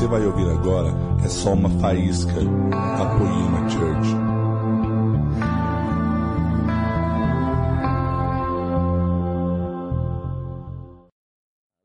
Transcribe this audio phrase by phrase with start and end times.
[0.00, 0.88] você vai ouvir agora
[1.22, 4.08] é só uma faísca da Poema Church.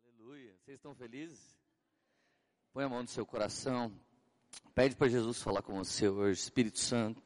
[0.01, 0.53] Aleluia.
[0.63, 1.57] Vocês estão felizes?
[2.73, 3.91] Põe a mão no seu coração.
[4.73, 7.21] Pede para Jesus falar com você hoje, Espírito Santo.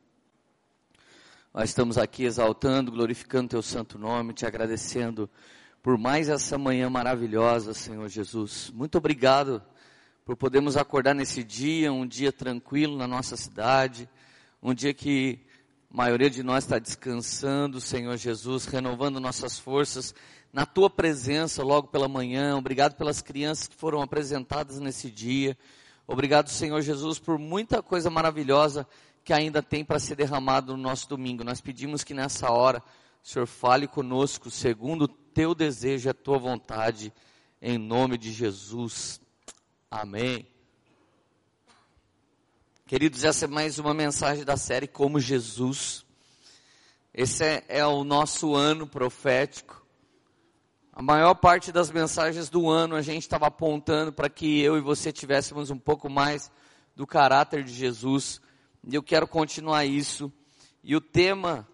[1.53, 5.29] Nós estamos aqui exaltando, glorificando Teu santo nome, te agradecendo
[5.83, 8.71] por mais essa manhã maravilhosa, Senhor Jesus.
[8.73, 9.61] Muito obrigado
[10.29, 14.07] por podermos acordar nesse dia, um dia tranquilo na nossa cidade,
[14.61, 15.39] um dia que
[15.91, 20.13] a maioria de nós está descansando, Senhor Jesus, renovando nossas forças
[20.53, 22.55] na Tua presença logo pela manhã.
[22.55, 25.57] Obrigado pelas crianças que foram apresentadas nesse dia.
[26.05, 28.85] Obrigado, Senhor Jesus, por muita coisa maravilhosa
[29.23, 31.43] que ainda tem para ser derramado no nosso domingo.
[31.43, 32.83] Nós pedimos que nessa hora
[33.23, 37.11] o Senhor fale conosco segundo o teu desejo e a tua vontade,
[37.59, 39.19] em nome de Jesus.
[39.91, 40.45] Amém.
[42.85, 46.05] Queridos, essa é mais uma mensagem da série Como Jesus.
[47.11, 49.83] Esse é, é o nosso ano profético.
[50.93, 54.81] A maior parte das mensagens do ano a gente estava apontando para que eu e
[54.81, 56.51] você tivéssemos um pouco mais
[56.95, 58.39] do caráter de Jesus.
[58.87, 60.31] E eu quero continuar isso.
[60.83, 61.67] E o tema,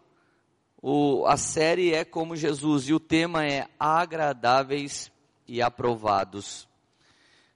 [0.81, 5.11] o, a série é como Jesus, e o tema é agradáveis
[5.45, 6.65] e aprovados.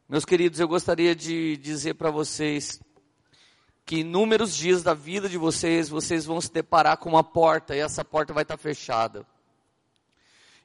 [0.09, 2.81] Meus queridos, eu gostaria de dizer para vocês
[3.85, 7.79] que inúmeros dias da vida de vocês, vocês vão se deparar com uma porta e
[7.79, 9.23] essa porta vai estar fechada.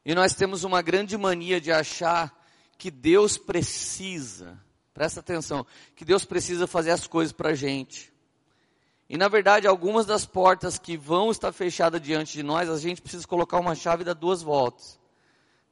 [0.02, 2.34] E nós temos uma grande mania de achar
[2.78, 4.58] que Deus precisa,
[4.94, 8.10] presta atenção, que Deus precisa fazer as coisas para a gente.
[9.10, 13.02] E na verdade, algumas das portas que vão estar fechadas diante de nós, a gente
[13.02, 14.98] precisa colocar uma chave e dar duas voltas.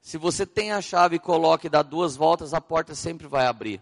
[0.03, 3.47] Se você tem a chave e coloca e dá duas voltas, a porta sempre vai
[3.47, 3.81] abrir.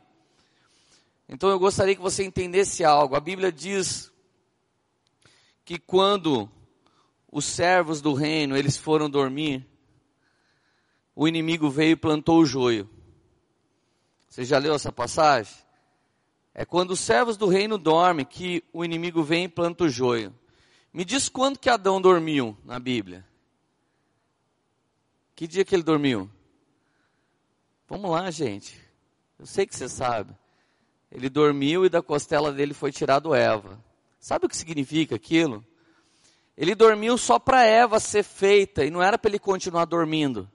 [1.26, 3.16] Então eu gostaria que você entendesse algo.
[3.16, 4.12] A Bíblia diz
[5.64, 6.48] que quando
[7.32, 9.66] os servos do reino, eles foram dormir,
[11.16, 12.88] o inimigo veio e plantou o joio.
[14.28, 15.54] Você já leu essa passagem?
[16.52, 20.34] É quando os servos do reino dormem que o inimigo vem e planta o joio.
[20.92, 23.29] Me diz quando que Adão dormiu na Bíblia?
[25.40, 26.28] Que dia que ele dormiu?
[27.88, 28.78] Vamos lá, gente.
[29.38, 30.36] Eu sei que você sabe.
[31.10, 33.82] Ele dormiu e da costela dele foi tirado Eva.
[34.18, 35.64] Sabe o que significa aquilo?
[36.58, 40.46] Ele dormiu só para Eva ser feita e não era para ele continuar dormindo.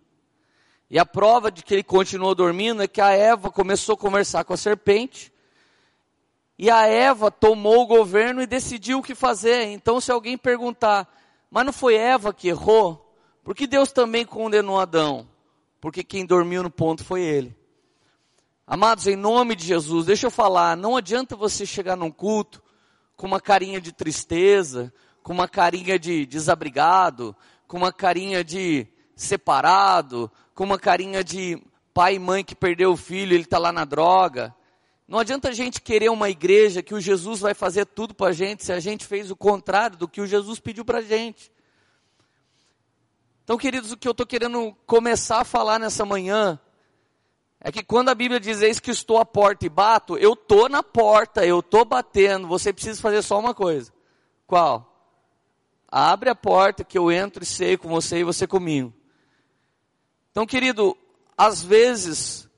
[0.88, 4.44] E a prova de que ele continuou dormindo é que a Eva começou a conversar
[4.44, 5.34] com a serpente
[6.60, 9.64] e a Eva tomou o governo e decidiu o que fazer.
[9.64, 11.12] Então, se alguém perguntar,
[11.50, 13.05] mas não foi Eva que errou?
[13.46, 15.30] Por que Deus também condenou Adão?
[15.80, 17.56] Porque quem dormiu no ponto foi ele.
[18.66, 22.60] Amados, em nome de Jesus, deixa eu falar, não adianta você chegar num culto
[23.16, 24.92] com uma carinha de tristeza,
[25.22, 27.36] com uma carinha de desabrigado,
[27.68, 31.62] com uma carinha de separado, com uma carinha de
[31.94, 34.56] pai e mãe que perdeu o filho, ele está lá na droga.
[35.08, 38.34] Não adianta a gente querer uma igreja que o Jesus vai fazer tudo para a
[38.34, 41.54] gente se a gente fez o contrário do que o Jesus pediu para a gente.
[43.46, 46.60] Então, queridos, o que eu estou querendo começar a falar nessa manhã
[47.62, 50.68] é que quando a Bíblia diz eis que estou à porta e bato, eu estou
[50.68, 53.94] na porta, eu estou batendo, você precisa fazer só uma coisa.
[54.48, 54.92] Qual?
[55.88, 58.92] Abre a porta que eu entro e sei com você e você comigo.
[60.32, 60.98] Então, querido,
[61.38, 62.50] às vezes,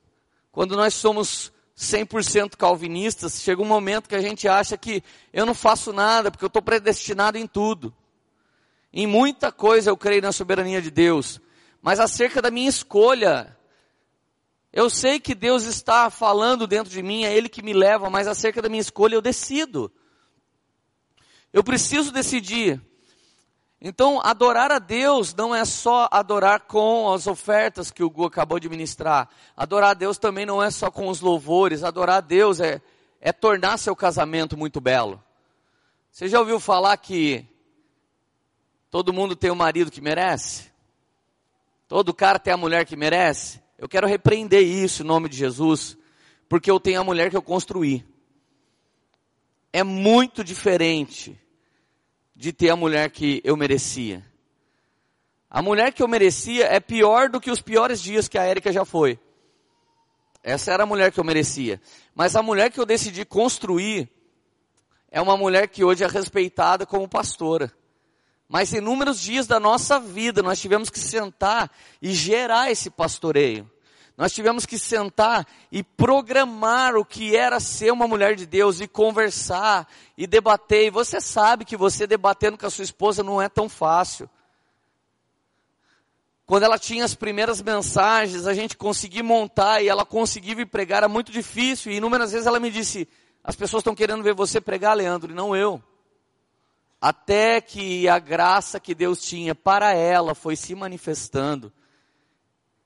[0.50, 5.02] quando nós somos 100% calvinistas, chega um momento que a gente acha que
[5.34, 7.94] eu não faço nada, porque eu estou predestinado em tudo.
[9.00, 11.40] Em muita coisa eu creio na soberania de Deus,
[11.80, 13.56] mas acerca da minha escolha,
[14.72, 18.26] eu sei que Deus está falando dentro de mim, é Ele que me leva, mas
[18.26, 19.88] acerca da minha escolha eu decido.
[21.52, 22.82] Eu preciso decidir.
[23.80, 28.58] Então, adorar a Deus não é só adorar com as ofertas que o Gu acabou
[28.58, 29.28] de ministrar.
[29.56, 31.84] Adorar a Deus também não é só com os louvores.
[31.84, 32.82] Adorar a Deus é,
[33.20, 35.22] é tornar seu casamento muito belo.
[36.10, 37.48] Você já ouviu falar que
[38.90, 40.70] todo mundo tem o marido que merece?
[41.86, 43.60] Todo cara tem a mulher que merece?
[43.78, 45.96] Eu quero repreender isso em nome de Jesus,
[46.48, 48.04] porque eu tenho a mulher que eu construí.
[49.72, 51.38] É muito diferente
[52.34, 54.24] de ter a mulher que eu merecia.
[55.50, 58.70] A mulher que eu merecia é pior do que os piores dias que a Érica
[58.70, 59.18] já foi.
[60.42, 61.80] Essa era a mulher que eu merecia.
[62.14, 64.08] Mas a mulher que eu decidi construir
[65.10, 67.72] é uma mulher que hoje é respeitada como pastora.
[68.48, 73.70] Mas inúmeros dias da nossa vida nós tivemos que sentar e gerar esse pastoreio.
[74.16, 78.88] Nós tivemos que sentar e programar o que era ser uma mulher de Deus e
[78.88, 79.86] conversar
[80.16, 80.86] e debater.
[80.86, 84.28] E você sabe que você debatendo com a sua esposa não é tão fácil.
[86.44, 90.96] Quando ela tinha as primeiras mensagens, a gente conseguia montar e ela conseguia vir pregar,
[90.96, 91.92] era muito difícil.
[91.92, 93.06] E inúmeras vezes ela me disse:
[93.44, 95.80] As pessoas estão querendo ver você pregar, Leandro, e não eu.
[97.00, 101.72] Até que a graça que Deus tinha para ela foi se manifestando.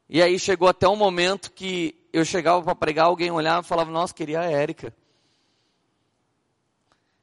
[0.09, 3.91] E aí chegou até um momento que eu chegava para pregar, alguém olhava e falava,
[3.91, 4.94] nossa, queria a Érica.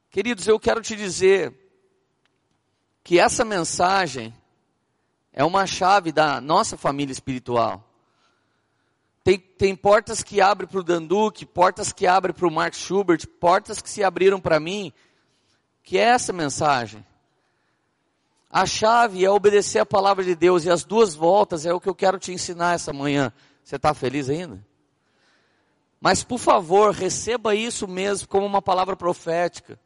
[0.10, 1.54] Queridos, eu quero te dizer
[3.04, 4.34] que essa mensagem
[5.32, 7.88] é uma chave da nossa família espiritual.
[9.24, 13.28] Tem, tem portas que abrem para o Danduque, portas que abrem para o Mark Schubert,
[13.40, 14.92] portas que se abriram para mim,
[15.90, 17.04] que é essa mensagem.
[18.48, 21.90] A chave é obedecer a palavra de Deus e as duas voltas é o que
[21.90, 23.34] eu quero te ensinar essa manhã.
[23.64, 24.64] Você está feliz ainda?
[26.00, 29.80] Mas por favor, receba isso mesmo como uma palavra profética.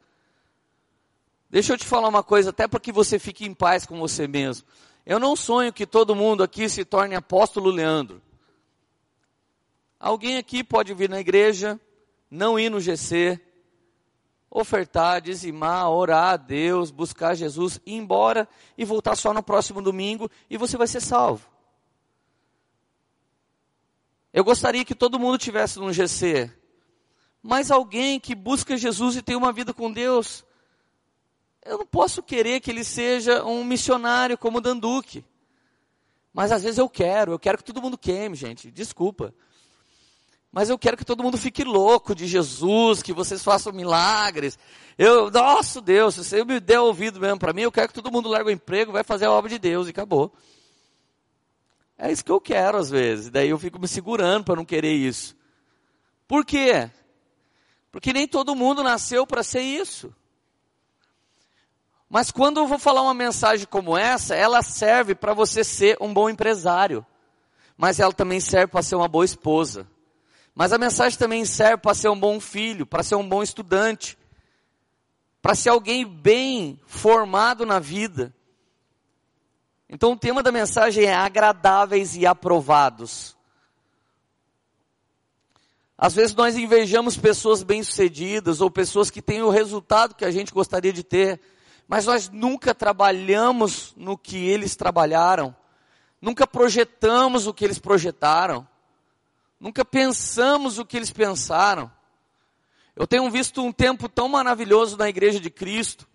[1.50, 4.28] Deixa eu te falar uma coisa, até para que você fique em paz com você
[4.28, 4.68] mesmo.
[5.06, 8.22] Eu não sonho que todo mundo aqui se torne apóstolo Leandro.
[9.98, 11.80] Alguém aqui pode vir na igreja,
[12.30, 13.40] não ir no GC,
[14.54, 18.48] ofertar, dizimar, orar a Deus, buscar Jesus, ir embora
[18.78, 21.50] e voltar só no próximo domingo e você vai ser salvo.
[24.32, 26.52] Eu gostaria que todo mundo tivesse no GC,
[27.42, 30.46] mas alguém que busca Jesus e tem uma vida com Deus,
[31.66, 35.26] eu não posso querer que ele seja um missionário como Danduque.
[36.32, 39.34] Mas às vezes eu quero, eu quero que todo mundo queime, gente, desculpa.
[40.54, 44.60] Mas eu quero que todo mundo fique louco de Jesus, que vocês façam milagres.
[44.96, 48.12] Eu, nossa Deus, se você me der ouvido mesmo para mim, eu quero que todo
[48.12, 50.32] mundo largue o emprego, vai fazer a obra de Deus e acabou.
[51.98, 53.32] É isso que eu quero às vezes.
[53.32, 55.36] Daí eu fico me segurando para não querer isso.
[56.28, 56.88] Por quê?
[57.92, 60.14] Porque nem todo mundo nasceu para ser isso.
[62.08, 66.14] Mas quando eu vou falar uma mensagem como essa, ela serve para você ser um
[66.14, 67.04] bom empresário.
[67.76, 69.92] Mas ela também serve para ser uma boa esposa.
[70.56, 74.18] Mas a mensagem também serve para ser um bom filho, para ser um bom estudante,
[75.42, 78.34] para ser alguém bem formado na vida.
[79.90, 83.36] Então o tema da mensagem é agradáveis e aprovados.
[85.98, 90.52] Às vezes nós invejamos pessoas bem-sucedidas ou pessoas que têm o resultado que a gente
[90.52, 91.40] gostaria de ter,
[91.88, 95.56] mas nós nunca trabalhamos no que eles trabalharam,
[96.22, 98.68] nunca projetamos o que eles projetaram.
[99.64, 101.90] Nunca pensamos o que eles pensaram.
[102.94, 106.06] Eu tenho visto um tempo tão maravilhoso na igreja de Cristo.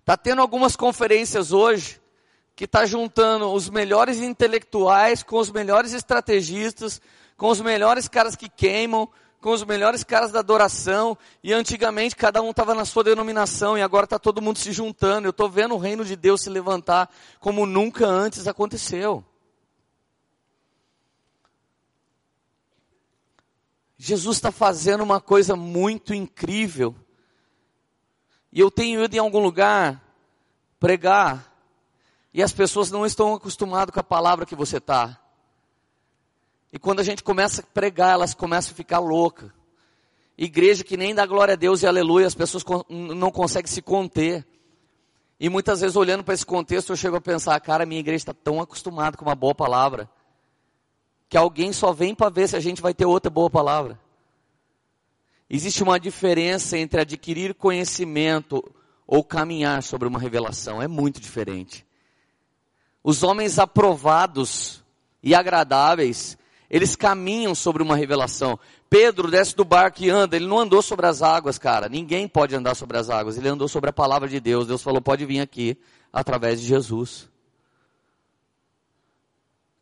[0.00, 1.98] Está tendo algumas conferências hoje
[2.54, 7.00] que está juntando os melhores intelectuais com os melhores estrategistas,
[7.38, 9.08] com os melhores caras que queimam,
[9.40, 11.16] com os melhores caras da adoração.
[11.42, 15.26] E antigamente cada um estava na sua denominação e agora está todo mundo se juntando.
[15.26, 17.08] Eu estou vendo o reino de Deus se levantar
[17.40, 19.24] como nunca antes aconteceu.
[24.06, 26.94] Jesus está fazendo uma coisa muito incrível.
[28.52, 30.04] E eu tenho ido em algum lugar
[30.78, 31.50] pregar,
[32.30, 35.18] e as pessoas não estão acostumadas com a palavra que você está.
[36.70, 39.50] E quando a gente começa a pregar, elas começam a ficar loucas.
[40.36, 44.46] Igreja que nem dá glória a Deus e aleluia, as pessoas não conseguem se conter.
[45.40, 48.34] E muitas vezes olhando para esse contexto, eu chego a pensar, cara, minha igreja está
[48.34, 50.10] tão acostumada com uma boa palavra
[51.34, 53.98] que alguém só vem para ver se a gente vai ter outra boa palavra.
[55.48, 58.62] Existe uma diferença entre adquirir conhecimento
[59.06, 61.86] ou caminhar sobre uma revelação, é muito diferente.
[63.02, 64.82] Os homens aprovados
[65.22, 66.38] e agradáveis,
[66.70, 68.58] eles caminham sobre uma revelação.
[68.88, 71.88] Pedro desce do barco e anda, ele não andou sobre as águas, cara.
[71.88, 74.66] Ninguém pode andar sobre as águas, ele andou sobre a palavra de Deus.
[74.66, 75.76] Deus falou: pode vir aqui
[76.12, 77.28] através de Jesus.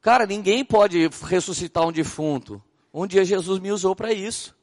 [0.00, 2.60] Cara, ninguém pode ressuscitar um defunto.
[2.92, 4.56] Um dia Jesus me usou para isso.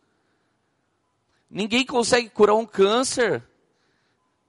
[1.49, 3.43] Ninguém consegue curar um câncer,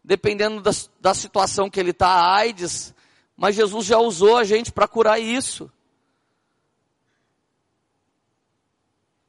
[0.04, 2.94] dependendo da, da situação que ele está, AIDS,
[3.36, 5.70] mas Jesus já usou a gente para curar isso.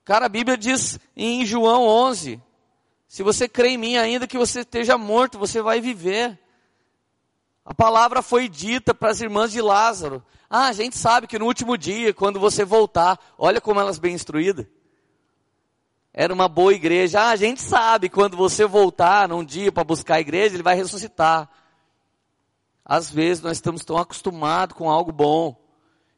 [0.03, 2.41] Cara, a Bíblia diz em João 11:
[3.07, 6.37] se você crê em mim, ainda que você esteja morto, você vai viver.
[7.63, 10.21] A palavra foi dita para as irmãs de Lázaro.
[10.49, 14.13] Ah, a gente sabe que no último dia, quando você voltar, olha como elas bem
[14.13, 14.65] instruídas.
[16.13, 17.21] Era uma boa igreja.
[17.21, 20.75] Ah, a gente sabe quando você voltar num dia para buscar a igreja, ele vai
[20.75, 21.49] ressuscitar.
[22.83, 25.55] Às vezes nós estamos tão acostumados com algo bom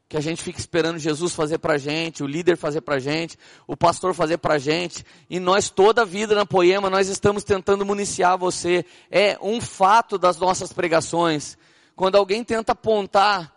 [0.08, 3.76] que a gente fica esperando Jesus fazer pra gente, o líder fazer pra gente, o
[3.76, 8.38] pastor fazer pra gente, e nós toda a vida na Poema, nós estamos tentando municiar
[8.38, 8.84] você.
[9.10, 11.56] É um fato das nossas pregações.
[11.96, 13.52] Quando alguém tenta apontar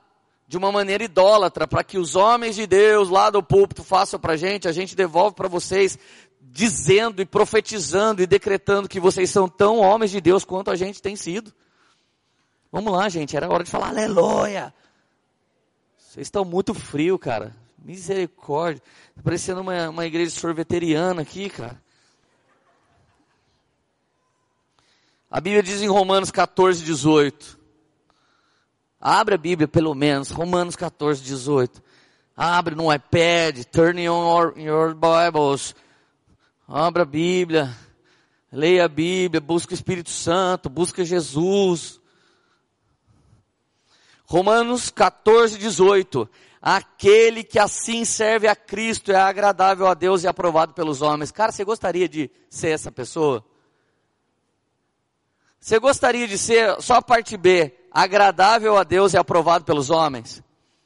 [0.48, 4.38] de uma maneira idólatra para que os homens de Deus lá do púlpito façam pra
[4.38, 6.00] gente, a gente devolve para vocês
[6.58, 11.00] dizendo e profetizando e decretando que vocês são tão homens de Deus quanto a gente
[11.00, 11.54] tem sido.
[12.72, 14.74] Vamos lá, gente, era hora de falar aleluia.
[16.00, 17.56] Vocês estão muito frio, cara.
[17.78, 18.82] Misericórdia.
[19.16, 21.80] Tá parecendo uma, uma igreja sorveteriana aqui, cara.
[25.30, 27.60] A Bíblia diz em Romanos 14, 18.
[29.00, 30.32] Abre a Bíblia, pelo menos.
[30.32, 31.84] Romanos 14, 18.
[32.36, 33.64] Abre no iPad.
[33.66, 35.76] Turn on your, your Bibles.
[36.68, 37.74] Abra a Bíblia.
[38.52, 39.40] Leia a Bíblia.
[39.40, 40.70] Busca o Espírito Santo.
[40.70, 42.02] Busca Jesus.
[44.26, 46.30] Romanos 14, 18.
[46.62, 51.32] Aquele que assim serve a Cristo é agradável a Deus e aprovado pelos homens.
[51.32, 53.46] Cara, você gostaria de ser essa pessoa?
[55.58, 60.44] Você gostaria de ser, só a parte B, agradável a Deus e aprovado pelos homens?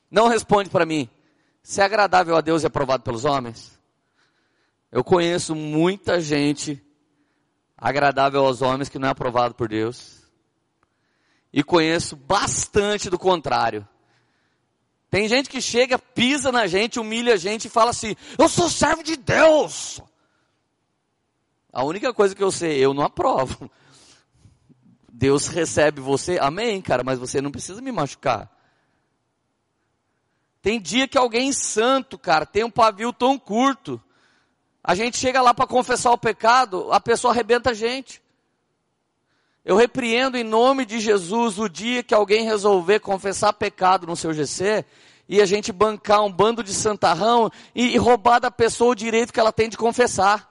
[0.09, 1.09] Não responde para mim.
[1.63, 3.80] Se é agradável a Deus e aprovado pelos homens?
[4.91, 6.83] Eu conheço muita gente
[7.77, 10.21] agradável aos homens que não é aprovado por Deus
[11.53, 13.88] e conheço bastante do contrário.
[15.10, 18.69] Tem gente que chega, pisa na gente, humilha a gente e fala assim: Eu sou
[18.69, 20.01] servo de Deus.
[21.71, 23.69] A única coisa que eu sei, eu não aprovo.
[25.12, 28.50] Deus recebe você, amém, cara, mas você não precisa me machucar.
[30.62, 34.01] Tem dia que alguém santo, cara, tem um pavio tão curto.
[34.83, 38.21] A gente chega lá para confessar o pecado, a pessoa arrebenta a gente.
[39.63, 44.33] Eu repreendo em nome de Jesus o dia que alguém resolver confessar pecado no seu
[44.33, 44.83] GC
[45.29, 49.31] e a gente bancar um bando de santarrão e, e roubar da pessoa o direito
[49.31, 50.50] que ela tem de confessar.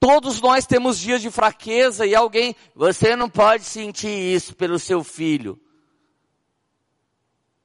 [0.00, 5.04] Todos nós temos dias de fraqueza e alguém, você não pode sentir isso pelo seu
[5.04, 5.60] filho.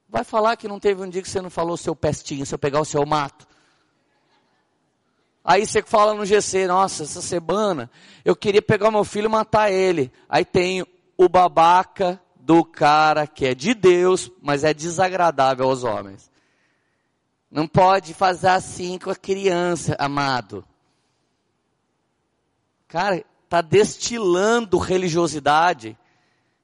[0.08, 2.58] Vai falar que não teve um dia que você não falou seu pestinho, se eu
[2.58, 3.46] pegar o seu mato.
[5.44, 7.90] Aí você fala no GC, nossa, essa semana
[8.24, 10.12] eu queria pegar meu filho e matar ele.
[10.28, 16.30] Aí tem o babaca do cara que é de Deus, mas é desagradável aos homens.
[17.50, 20.64] Não pode fazer assim com a criança, amado.
[22.86, 25.98] Cara, tá destilando religiosidade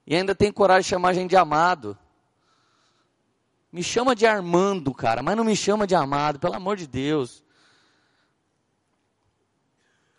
[0.06, 1.98] e ainda tem coragem de chamar a gente de amado.
[3.72, 7.42] Me chama de Armando, cara, mas não me chama de amado, pelo amor de Deus.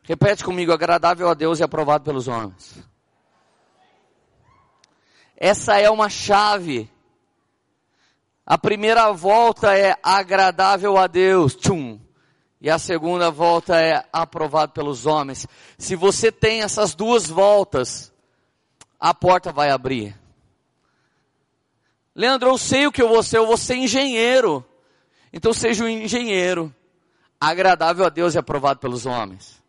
[0.08, 2.82] Repete comigo, agradável a Deus e aprovado pelos homens.
[5.36, 6.90] Essa é uma chave.
[8.46, 12.00] A primeira volta é agradável a Deus, tchum.
[12.62, 15.46] E a segunda volta é aprovado pelos homens.
[15.78, 18.14] Se você tem essas duas voltas,
[18.98, 20.18] a porta vai abrir.
[22.16, 24.66] Leandro, eu sei o que eu vou ser, eu vou ser engenheiro.
[25.34, 26.74] Então seja um engenheiro,
[27.38, 29.67] agradável a Deus e aprovado pelos homens.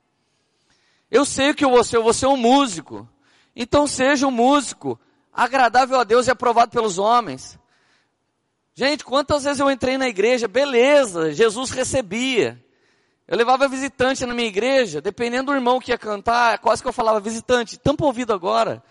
[1.11, 3.09] Eu sei que eu vou ser um músico.
[3.55, 4.99] Então seja um músico,
[5.33, 7.59] agradável a Deus e aprovado pelos homens.
[8.75, 12.65] Gente, quantas vezes eu entrei na igreja, beleza, Jesus recebia.
[13.27, 16.93] Eu levava visitante na minha igreja, dependendo do irmão que ia cantar, quase que eu
[16.93, 18.83] falava, visitante, tampa ouvido agora.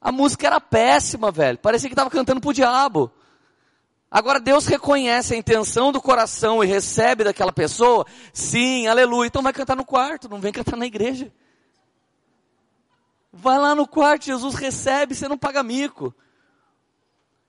[0.00, 1.58] A música era péssima, velho.
[1.58, 3.12] Parecia que estava cantando pro diabo.
[4.10, 9.26] Agora Deus reconhece a intenção do coração e recebe daquela pessoa, sim, aleluia.
[9.26, 11.32] Então vai cantar no quarto, não vem cantar na igreja.
[13.32, 16.14] Vai lá no quarto, Jesus recebe, você não paga mico.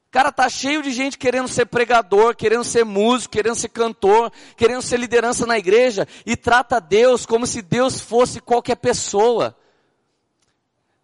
[0.10, 4.82] Cara, tá cheio de gente querendo ser pregador, querendo ser músico, querendo ser cantor, querendo
[4.82, 9.56] ser liderança na igreja e trata Deus como se Deus fosse qualquer pessoa.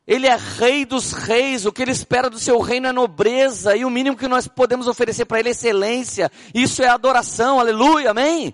[0.05, 3.85] Ele é rei dos reis, o que ele espera do seu reino é nobreza, e
[3.85, 6.29] o mínimo que nós podemos oferecer para ele é excelência.
[6.53, 8.53] Isso é adoração, aleluia, amém?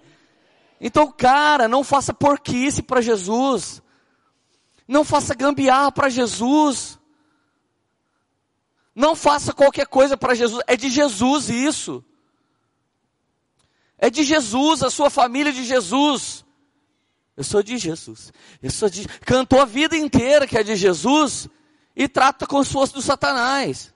[0.79, 3.81] Então, cara, não faça porquice para Jesus.
[4.87, 6.99] Não faça gambiarra para Jesus.
[8.95, 10.63] Não faça qualquer coisa para Jesus.
[10.67, 12.03] É de Jesus isso.
[13.97, 16.45] É de Jesus, a sua família é de Jesus.
[17.39, 18.33] Eu sou de Jesus.
[18.61, 19.07] Eu sou de.
[19.21, 21.47] Cantou a vida inteira que é de Jesus
[21.95, 23.93] e trata como se fosse do Satanás.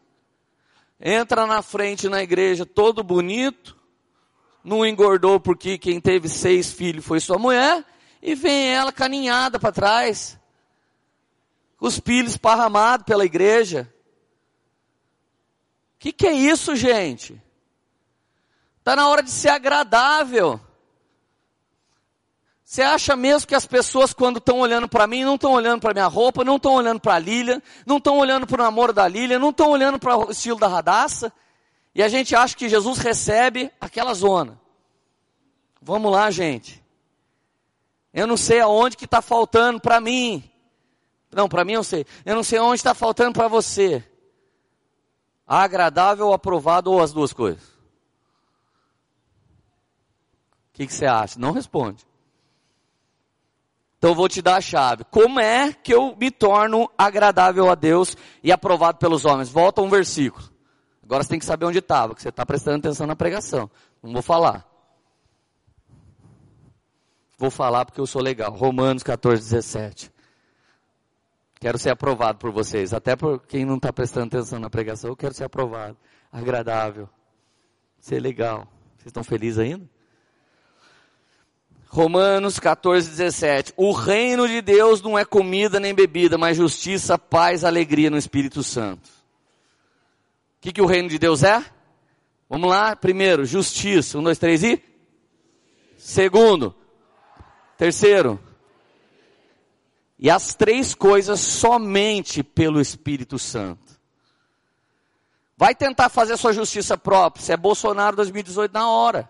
[0.97, 3.77] Entra na frente na igreja todo bonito,
[4.63, 7.83] não engordou porque quem teve seis filhos foi sua mulher,
[8.21, 10.39] e vem ela caninhada para trás,
[11.81, 13.93] os filhos esparramados pela igreja.
[15.99, 17.43] que, que é isso, gente?
[18.79, 20.61] Está na hora de ser agradável.
[22.63, 25.93] Você acha mesmo que as pessoas, quando estão olhando para mim, não estão olhando para
[25.93, 29.07] minha roupa, não estão olhando para a Lília, não estão olhando para o namoro da
[29.07, 31.31] Lília, não estão olhando para o estilo da radaça?
[31.93, 34.59] E a gente acha que Jesus recebe aquela zona.
[35.81, 36.81] Vamos lá, gente.
[38.13, 40.49] Eu não sei aonde que está faltando para mim.
[41.31, 42.05] Não, para mim eu sei.
[42.25, 44.03] Eu não sei onde está faltando para você.
[45.45, 47.63] Agradável, aprovado ou as duas coisas?
[50.69, 51.37] O que, que você acha?
[51.37, 52.05] Não responde.
[54.03, 55.05] Então eu vou te dar a chave.
[55.05, 59.47] Como é que eu me torno agradável a Deus e aprovado pelos homens?
[59.47, 60.43] Volta um versículo.
[61.01, 63.71] Agora você tem que saber onde estava, que você está prestando atenção na pregação.
[64.03, 64.67] Não vou falar.
[67.37, 68.51] Vou falar porque eu sou legal.
[68.51, 70.11] Romanos 14, 17.
[71.61, 72.93] Quero ser aprovado por vocês.
[72.93, 75.95] Até por quem não está prestando atenção na pregação, eu quero ser aprovado.
[76.29, 77.07] Agradável.
[77.99, 78.67] Ser legal.
[78.97, 79.89] Vocês estão felizes ainda?
[81.93, 83.71] Romanos 14, 17.
[83.77, 88.63] O reino de Deus não é comida nem bebida, mas justiça, paz, alegria no Espírito
[88.63, 89.07] Santo.
[90.57, 91.63] O que, que o reino de Deus é?
[92.49, 92.95] Vamos lá.
[92.95, 94.17] Primeiro, justiça.
[94.17, 94.83] Um, dois, três e?
[95.95, 96.75] Segundo.
[97.77, 98.39] Terceiro.
[100.17, 103.99] E as três coisas somente pelo Espírito Santo.
[105.55, 107.45] Vai tentar fazer sua justiça própria.
[107.45, 109.29] Se é Bolsonaro 2018 na hora.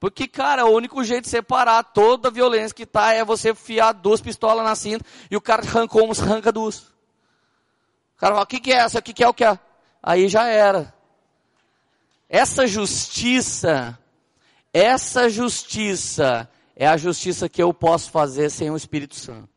[0.00, 3.92] Porque, cara, o único jeito de separar toda a violência que tá é você fiar
[3.92, 6.80] duas pistolas na cinta e o cara arrancou uns, arranca duas.
[6.80, 9.00] O cara fala, o que, que é essa?
[9.00, 9.58] O que, que é o que é?
[10.02, 10.94] Aí já era.
[12.28, 13.98] Essa justiça,
[14.72, 19.48] essa justiça é a justiça que eu posso fazer sem o Espírito Santo.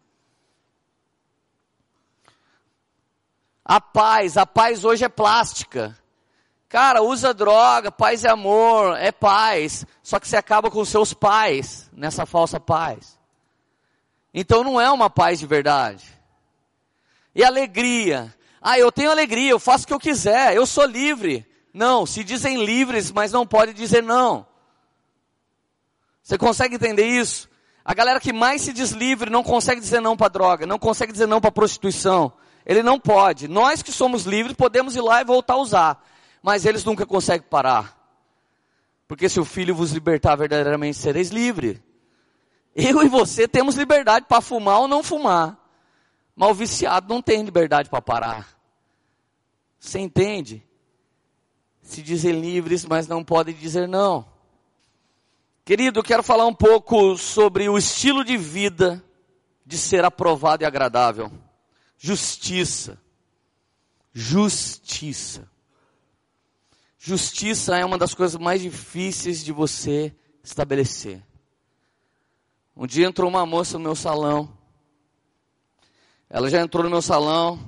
[3.63, 5.97] A paz, a paz hoje é plástica.
[6.71, 9.85] Cara, usa droga, paz é amor, é paz.
[10.01, 13.19] Só que você acaba com seus pais nessa falsa paz.
[14.33, 16.05] Então não é uma paz de verdade.
[17.35, 18.33] E alegria.
[18.61, 21.45] Ah, eu tenho alegria, eu faço o que eu quiser, eu sou livre.
[21.73, 24.45] Não, se dizem livres, mas não pode dizer não.
[26.23, 27.49] Você consegue entender isso?
[27.83, 31.11] A galera que mais se diz livre não consegue dizer não para droga, não consegue
[31.11, 32.31] dizer não para prostituição.
[32.65, 33.49] Ele não pode.
[33.49, 36.10] Nós que somos livres podemos ir lá e voltar a usar
[36.41, 37.97] mas eles nunca conseguem parar.
[39.07, 41.83] Porque se o Filho vos libertar verdadeiramente, sereis livre.
[42.73, 45.57] Eu e você temos liberdade para fumar ou não fumar.
[46.35, 48.57] Mas o viciado não tem liberdade para parar.
[49.77, 50.65] Você entende?
[51.81, 54.25] Se dizem livres, mas não podem dizer não.
[55.65, 59.03] Querido, eu quero falar um pouco sobre o estilo de vida
[59.65, 61.29] de ser aprovado e agradável.
[61.97, 62.97] Justiça.
[64.13, 65.50] Justiça.
[67.03, 71.19] Justiça é uma das coisas mais difíceis de você estabelecer.
[72.77, 74.55] Um dia entrou uma moça no meu salão.
[76.29, 77.59] Ela já entrou no meu salão,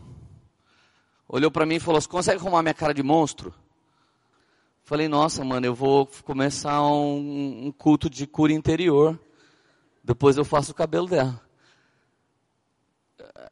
[1.28, 3.52] olhou para mim e falou: Você consegue arrumar minha cara de monstro?
[4.84, 9.19] Falei: Nossa, mano, eu vou começar um, um culto de cura interior.
[10.04, 11.41] Depois eu faço o cabelo dela.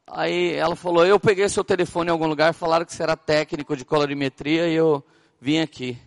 [0.06, 3.76] Aí ela falou: Eu peguei seu telefone em algum lugar, falaram que você era técnico
[3.76, 5.04] de colorimetria e eu
[5.42, 6.00] vim aqui.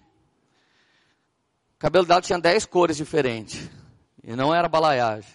[1.75, 3.68] O cabelo dela tinha dez cores diferentes.
[4.23, 5.31] E não era balaiagem.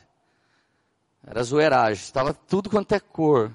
[1.24, 2.02] Era zoeiragem.
[2.02, 3.54] Estava tudo quanto é cor.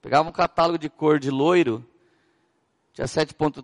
[0.00, 1.84] Pegava um catálogo de cor de loiro.
[2.94, 3.62] Tinha 7.3,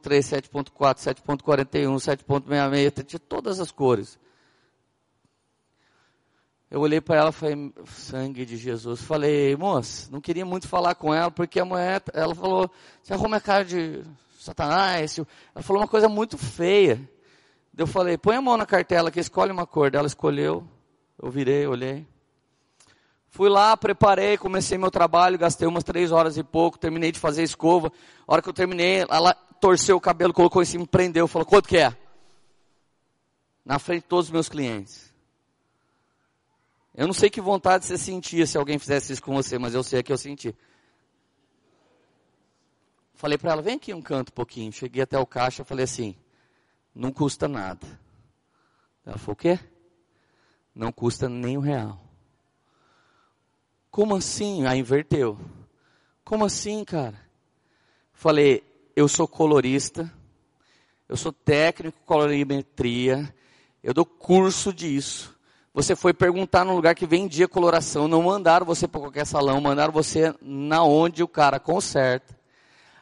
[0.51, 1.95] 7.4, 7.41,
[2.27, 3.07] 7.66.
[3.07, 4.19] Tinha todas as cores.
[6.71, 9.03] Eu olhei para ela e falei, sangue de Jesus.
[9.03, 12.71] Falei, moça, não queria muito falar com ela, porque a mulher, ela falou,
[13.03, 14.03] você arruma a cara de
[14.43, 15.19] Satanás.
[15.55, 17.01] Ela falou uma coisa muito feia.
[17.77, 19.95] Eu falei, põe a mão na cartela que escolhe uma cor.
[19.95, 20.67] Ela escolheu.
[21.21, 22.07] Eu virei, olhei.
[23.29, 27.43] Fui lá, preparei, comecei meu trabalho, gastei umas três horas e pouco, terminei de fazer
[27.43, 27.91] escova.
[28.29, 31.67] A hora que eu terminei, ela torceu o cabelo, colocou em cima, prendeu, falou, quanto
[31.67, 31.97] que é?
[33.65, 35.11] Na frente de todos os meus clientes.
[36.95, 39.83] Eu não sei que vontade você sentia se alguém fizesse isso com você, mas eu
[39.83, 40.55] sei que eu senti.
[43.23, 44.73] Falei para ela, vem aqui um canto um pouquinho.
[44.73, 46.17] Cheguei até o caixa, falei assim,
[46.93, 47.87] não custa nada.
[49.07, 49.61] Ela falou, o quê?
[50.75, 52.03] Não custa nem um real.
[53.93, 54.67] Como assim?
[54.67, 55.39] Aí inverteu.
[56.25, 57.15] Como assim, cara?
[58.13, 58.65] Falei,
[58.97, 60.13] eu sou colorista,
[61.09, 63.33] eu sou técnico em colorimetria,
[63.85, 65.33] eu dou curso disso.
[65.73, 69.93] Você foi perguntar num lugar que vendia coloração, não mandaram você para qualquer salão, mandaram
[69.93, 72.42] você na onde o cara conserta.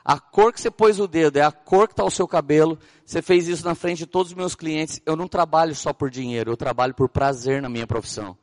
[0.05, 2.79] A cor que você pôs o dedo é a cor que está o seu cabelo.
[3.05, 5.01] Você fez isso na frente de todos os meus clientes.
[5.05, 8.37] Eu não trabalho só por dinheiro, eu trabalho por prazer na minha profissão.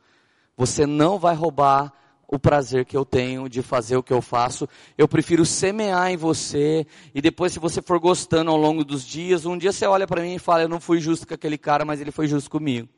[0.56, 1.92] Você não vai roubar
[2.30, 4.68] o prazer que eu tenho de fazer o que eu faço.
[4.96, 9.46] Eu prefiro semear em você e depois se você for gostando ao longo dos dias,
[9.46, 11.84] um dia você olha para mim e fala, eu não fui justo com aquele cara,
[11.84, 12.88] mas ele foi justo comigo.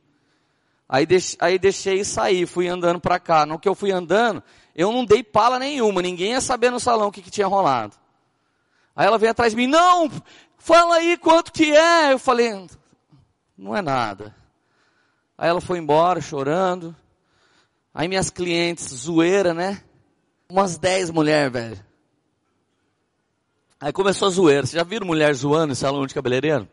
[0.89, 3.47] Aí, deixe, aí deixei sair, fui andando para cá.
[3.47, 4.43] No que eu fui andando,
[4.75, 8.00] eu não dei pala nenhuma, ninguém ia saber no salão o que, que tinha rolado.
[9.01, 10.11] Aí ela veio atrás de mim, não,
[10.59, 12.13] fala aí quanto que é.
[12.13, 12.69] Eu falei,
[13.57, 14.37] não é nada.
[15.39, 16.95] Aí ela foi embora chorando.
[17.95, 19.83] Aí minhas clientes, zoeira, né?
[20.51, 21.85] Umas 10 mulheres, velho.
[23.81, 24.67] Aí começou a zoeira.
[24.67, 26.69] Vocês já viram mulher zoando em salão de cabeleireiro?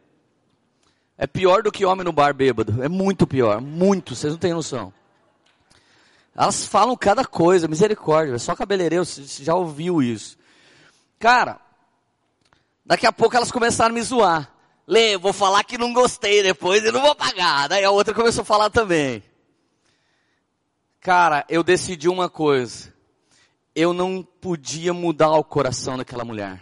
[1.17, 2.83] É pior do que homem no bar bêbado.
[2.83, 3.61] É muito pior.
[3.61, 4.13] Muito.
[4.17, 4.91] Vocês não têm noção.
[6.35, 7.69] Elas falam cada coisa.
[7.69, 8.37] Misericórdia.
[8.37, 9.05] Só cabeleireiro.
[9.05, 10.37] Você já ouviu isso.
[11.17, 11.61] Cara,
[12.87, 14.51] daqui a pouco elas começaram a me zoar.
[14.87, 17.67] Lê, vou falar que não gostei depois e não vou pagar.
[17.67, 19.21] Daí a outra começou a falar também.
[21.01, 22.93] Cara, eu decidi uma coisa.
[23.75, 26.61] Eu não podia mudar o coração daquela mulher.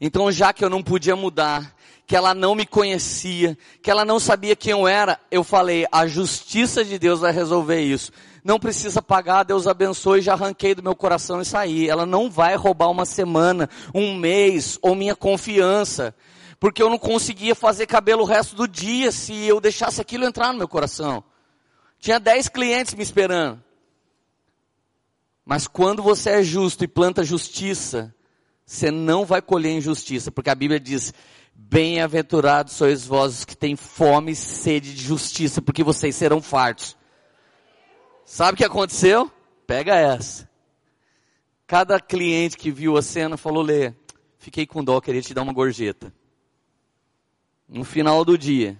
[0.00, 1.74] Então, já que eu não podia mudar,
[2.06, 6.06] que ela não me conhecia, que ela não sabia quem eu era, eu falei, a
[6.06, 8.12] justiça de Deus vai resolver isso.
[8.46, 11.88] Não precisa pagar, Deus abençoe, já arranquei do meu coração e saí.
[11.88, 16.14] Ela não vai roubar uma semana, um mês, ou minha confiança.
[16.60, 20.52] Porque eu não conseguia fazer cabelo o resto do dia se eu deixasse aquilo entrar
[20.52, 21.24] no meu coração.
[21.98, 23.60] Tinha dez clientes me esperando.
[25.44, 28.14] Mas quando você é justo e planta justiça,
[28.64, 31.12] você não vai colher injustiça, porque a Bíblia diz:
[31.52, 36.96] Bem-aventurados sois vós que têm fome e sede de justiça, porque vocês serão fartos.
[38.26, 39.32] Sabe o que aconteceu?
[39.66, 40.46] Pega essa.
[41.66, 43.94] Cada cliente que viu a cena falou: Lê,
[44.38, 46.12] fiquei com dó, queria te dar uma gorjeta.
[47.66, 48.78] No final do dia,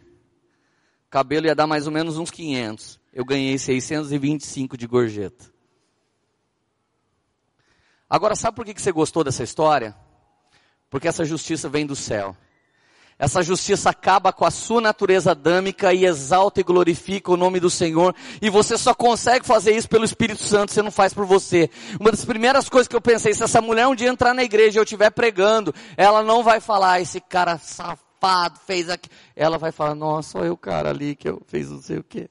[1.08, 5.50] cabelo ia dar mais ou menos uns 500 eu ganhei 625 de gorjeta.
[8.10, 9.96] Agora, sabe por que você gostou dessa história?
[10.90, 12.36] Porque essa justiça vem do céu.
[13.18, 17.70] Essa justiça acaba com a sua natureza adâmica e exalta e glorifica o nome do
[17.70, 18.14] Senhor.
[18.42, 21.70] E você só consegue fazer isso pelo Espírito Santo, você não faz por você.
[21.98, 24.78] Uma das primeiras coisas que eu pensei, se essa mulher um dia entrar na igreja
[24.78, 29.08] e eu estiver pregando, ela não vai falar, esse cara safado fez aqui.
[29.34, 32.28] Ela vai falar, nossa, olha o cara ali que eu fiz não sei o quê.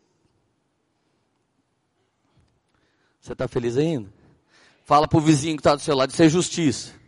[3.19, 4.13] Você está feliz ainda?
[4.83, 7.04] Fala para o vizinho que está do seu lado, isso é justiça.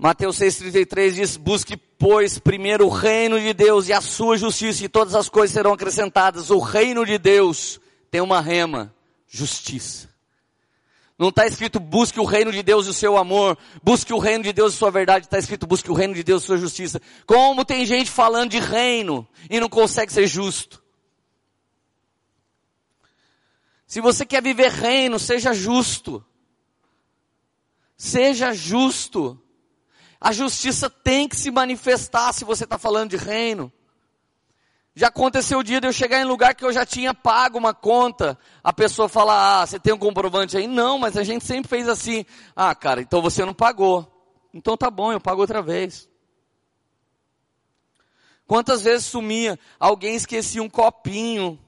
[0.00, 4.88] Mateus 6,33 diz, busque, pois, primeiro o reino de Deus e a sua justiça, e
[4.88, 6.48] todas as coisas serão acrescentadas.
[6.48, 7.78] O reino de Deus
[8.10, 8.94] tem uma rema,
[9.28, 10.08] justiça.
[11.18, 14.42] Não está escrito busque o reino de Deus e o seu amor, busque o reino
[14.42, 16.98] de Deus e sua verdade, está escrito busque o reino de Deus e sua justiça.
[17.26, 20.82] Como tem gente falando de reino e não consegue ser justo?
[23.86, 26.24] Se você quer viver reino, seja justo.
[27.98, 29.38] Seja justo.
[30.20, 33.72] A justiça tem que se manifestar se você está falando de reino.
[34.94, 37.72] Já aconteceu o dia de eu chegar em lugar que eu já tinha pago uma
[37.72, 38.38] conta.
[38.62, 40.66] A pessoa fala, ah, você tem um comprovante aí?
[40.66, 42.26] Não, mas a gente sempre fez assim.
[42.54, 44.06] Ah, cara, então você não pagou.
[44.52, 46.08] Então tá bom, eu pago outra vez.
[48.46, 51.58] Quantas vezes sumia, alguém esquecia um copinho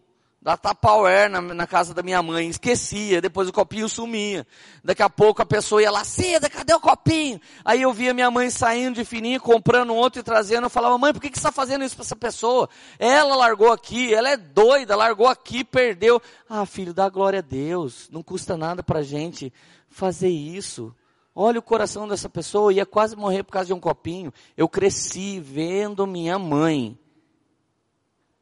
[0.43, 4.45] da Tupperware na, na, casa da minha mãe, esquecia, depois o copinho sumia.
[4.83, 7.41] Daqui a pouco a pessoa ia lá, Cida, cadê o copinho?
[7.65, 11.13] Aí eu via minha mãe saindo de fininho, comprando outro e trazendo, eu falava, mãe,
[11.13, 12.69] por que, que você está fazendo isso para essa pessoa?
[12.99, 16.21] Ela largou aqui, ela é doida, largou aqui, perdeu.
[16.51, 19.53] Ah, filho, dá glória a Deus, não custa nada para gente
[19.89, 20.93] fazer isso.
[21.35, 24.33] Olha o coração dessa pessoa, ia quase morrer por causa de um copinho.
[24.57, 26.99] Eu cresci vendo minha mãe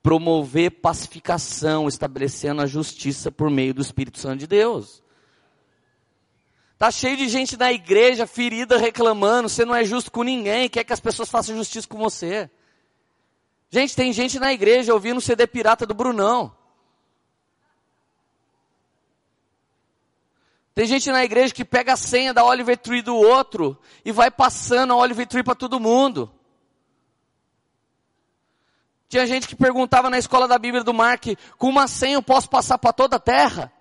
[0.03, 5.03] promover pacificação, estabelecendo a justiça por meio do Espírito Santo de Deus.
[6.79, 10.83] Tá cheio de gente na igreja ferida reclamando, você não é justo com ninguém, quer
[10.83, 12.51] que as pessoas façam justiça com você.
[13.69, 16.53] Gente, tem gente na igreja ouvindo CD pirata do Brunão.
[20.75, 24.31] Tem gente na igreja que pega a senha da Oliver Tree do outro e vai
[24.31, 26.33] passando a Oliver Tree para todo mundo.
[29.11, 31.25] Tinha gente que perguntava na escola da Bíblia do Mark,
[31.59, 33.73] com uma senha eu posso passar para toda a terra?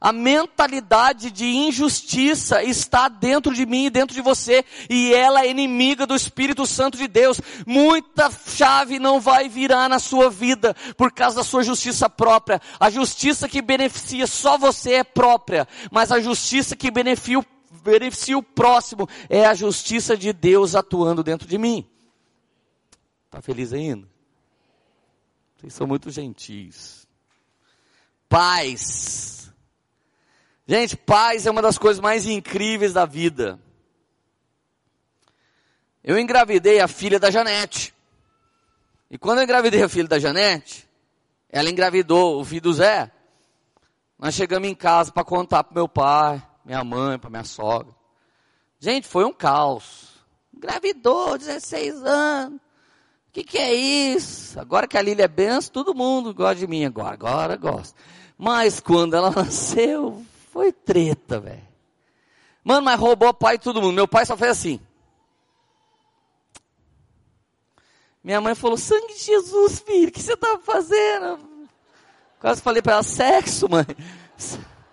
[0.00, 5.50] A mentalidade de injustiça está dentro de mim e dentro de você, e ela é
[5.50, 7.38] inimiga do Espírito Santo de Deus.
[7.66, 12.58] Muita chave não vai virar na sua vida por causa da sua justiça própria.
[12.80, 17.44] A justiça que beneficia só você é própria, mas a justiça que beneficia,
[17.82, 21.86] beneficia o próximo, é a justiça de Deus atuando dentro de mim.
[23.34, 24.08] Está feliz ainda?
[25.56, 27.04] Vocês são muito gentis.
[28.28, 29.52] Paz.
[30.64, 33.58] Gente, paz é uma das coisas mais incríveis da vida.
[36.04, 37.92] Eu engravidei a filha da Janete.
[39.10, 40.88] E quando eu engravidei a filha da Janete,
[41.48, 43.10] ela engravidou o filho do Zé.
[44.16, 47.92] Nós chegamos em casa para contar para meu pai, minha mãe, para minha sogra.
[48.78, 50.24] Gente, foi um caos.
[50.56, 52.60] Engravidou, 16 anos.
[53.34, 54.60] Que, que é isso?
[54.60, 57.14] Agora que a Lília é benção, todo mundo gosta de mim agora.
[57.14, 57.98] Agora gosta.
[58.38, 61.66] Mas quando ela nasceu, foi treta, velho.
[62.62, 63.92] Mano, mas roubou o pai de todo mundo.
[63.92, 64.80] Meu pai só fez assim.
[68.22, 71.68] Minha mãe falou, sangue de Jesus, filho, o que você está fazendo?
[72.38, 73.84] Quase falei para ela, sexo, mãe.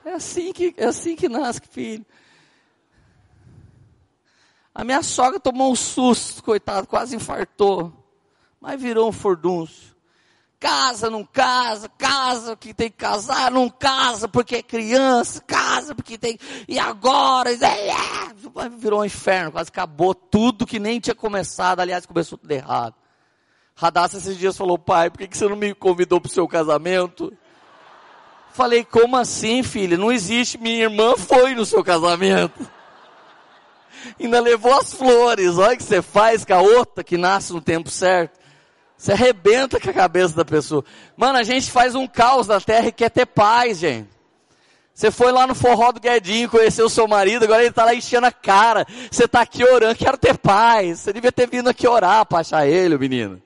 [0.03, 2.03] É assim que, é assim que nasce, filho.
[4.73, 8.00] A minha sogra tomou um susto, coitado, quase infartou.
[8.61, 9.91] Mas virou um fordunço.
[10.59, 16.19] Casa, não casa, casa, que tem que casar, não casa, porque é criança, casa, porque
[16.19, 16.37] tem.
[16.67, 17.51] E agora?
[17.51, 21.79] É, virou um inferno, quase acabou tudo que nem tinha começado.
[21.79, 22.93] Aliás, começou tudo errado.
[23.73, 26.47] Radassa esses dias falou, pai, por que, que você não me convidou para o seu
[26.47, 27.35] casamento?
[28.53, 29.97] Falei, como assim, filha?
[29.97, 32.69] Não existe, minha irmã foi no seu casamento.
[34.19, 37.61] Ainda levou as flores, olha o que você faz com a outra que nasce no
[37.61, 38.40] tempo certo.
[39.01, 40.85] Você arrebenta com a cabeça da pessoa.
[41.17, 44.07] Mano, a gente faz um caos na terra e quer ter paz, gente.
[44.93, 47.95] Você foi lá no forró do Guedinho, conheceu o seu marido, agora ele está lá
[47.95, 48.85] enchendo a cara.
[49.09, 50.99] Você está aqui orando, quero ter paz.
[50.99, 53.41] Você devia ter vindo aqui orar para achar ele, menino.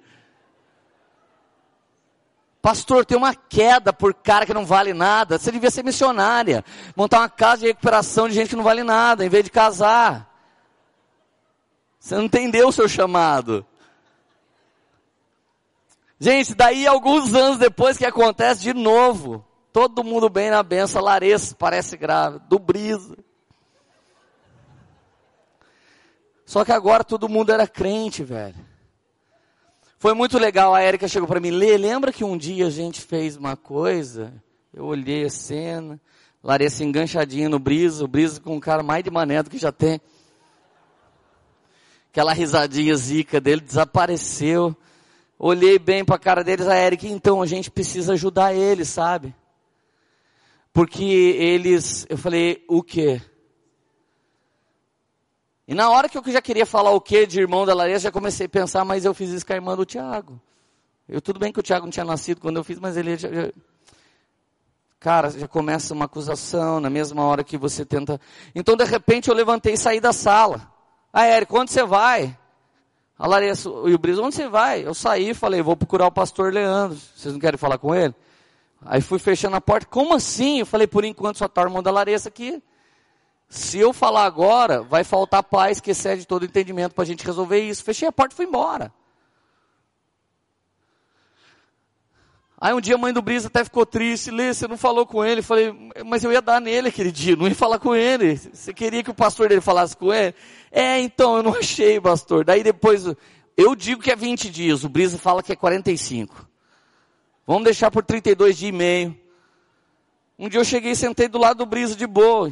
[2.62, 5.40] Pastor, tem uma queda por cara que não vale nada.
[5.40, 6.66] Você devia ser missionária.
[6.98, 10.30] Montar uma casa de recuperação de gente que não vale nada, em vez de casar.
[11.98, 13.66] Você não entendeu o seu chamado.
[16.20, 19.46] Gente, daí alguns anos depois que acontece de novo.
[19.74, 21.02] Todo mundo bem na benção.
[21.02, 22.40] Larissa parece grave.
[22.48, 23.18] Do Brisa.
[26.46, 28.56] Só que agora todo mundo era crente, velho.
[29.98, 33.02] Foi muito legal, a Érica chegou para mim, Lê, lembra que um dia a gente
[33.02, 34.32] fez uma coisa?
[34.72, 36.00] Eu olhei a cena,
[36.44, 39.72] Larissa enganchadinha no Brisa, o Brisa com um cara mais de mané do que já
[39.72, 40.00] tem.
[42.12, 44.78] Aquela risadinha zica dele desapareceu.
[45.38, 49.36] Olhei bem para a cara deles, a Érica, então a gente precisa ajudar eles, sabe?
[50.72, 53.22] Porque eles, eu falei, o quê?
[55.68, 58.12] E na hora que eu já queria falar o que de irmão da Larissa, já
[58.12, 60.40] comecei a pensar, mas eu fiz isso com a irmã do Tiago.
[61.08, 63.32] Eu, tudo bem que o Tiago não tinha nascido quando eu fiz, mas ele já,
[63.32, 63.52] já,
[65.06, 68.20] Cara, já começa uma acusação na mesma hora que você tenta.
[68.56, 70.68] Então, de repente, eu levantei e saí da sala.
[71.14, 72.36] Ah, Érico, onde você vai?
[73.18, 74.86] A Larissa e o Brisa, onde você vai?
[74.86, 76.98] Eu saí e falei, vou procurar o pastor Leandro.
[77.16, 78.14] Vocês não querem falar com ele?
[78.86, 79.88] Aí fui fechando a porta.
[79.88, 80.60] Como assim?
[80.60, 82.62] Eu falei, por enquanto só está o irmão da Larissa aqui.
[83.48, 87.60] Se eu falar agora, vai faltar paz que excede todo entendimento para a gente resolver
[87.62, 87.84] isso.
[87.84, 88.92] Fechei a porta e fui embora.
[92.60, 95.24] Aí um dia a mãe do Brisa até ficou triste, Lê, você não falou com
[95.24, 95.42] ele.
[95.42, 95.74] Falei,
[96.06, 98.38] mas eu ia dar nele aquele dia, não ia falar com ele.
[98.38, 100.34] Você queria que o pastor dele falasse com ele?
[100.72, 102.46] É, então, eu não achei, pastor.
[102.46, 103.06] Daí depois,
[103.58, 106.48] eu digo que é 20 dias, o Brisa fala que é 45.
[107.46, 109.18] Vamos deixar por 32 dias e meio.
[110.40, 112.52] Um dia eu cheguei e sentei do lado do Brisa de boa.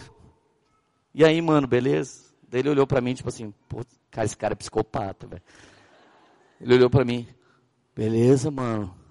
[1.13, 2.23] E aí, mano, beleza?
[2.47, 5.41] Daí ele olhou para mim, tipo assim, pô, cara, esse cara é psicopata, velho.
[6.61, 7.27] Ele olhou para mim,
[7.95, 9.02] beleza, mano.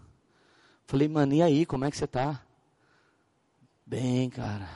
[0.92, 2.42] Falei, mano, e aí, como é que você tá?
[3.86, 4.68] Bem, cara.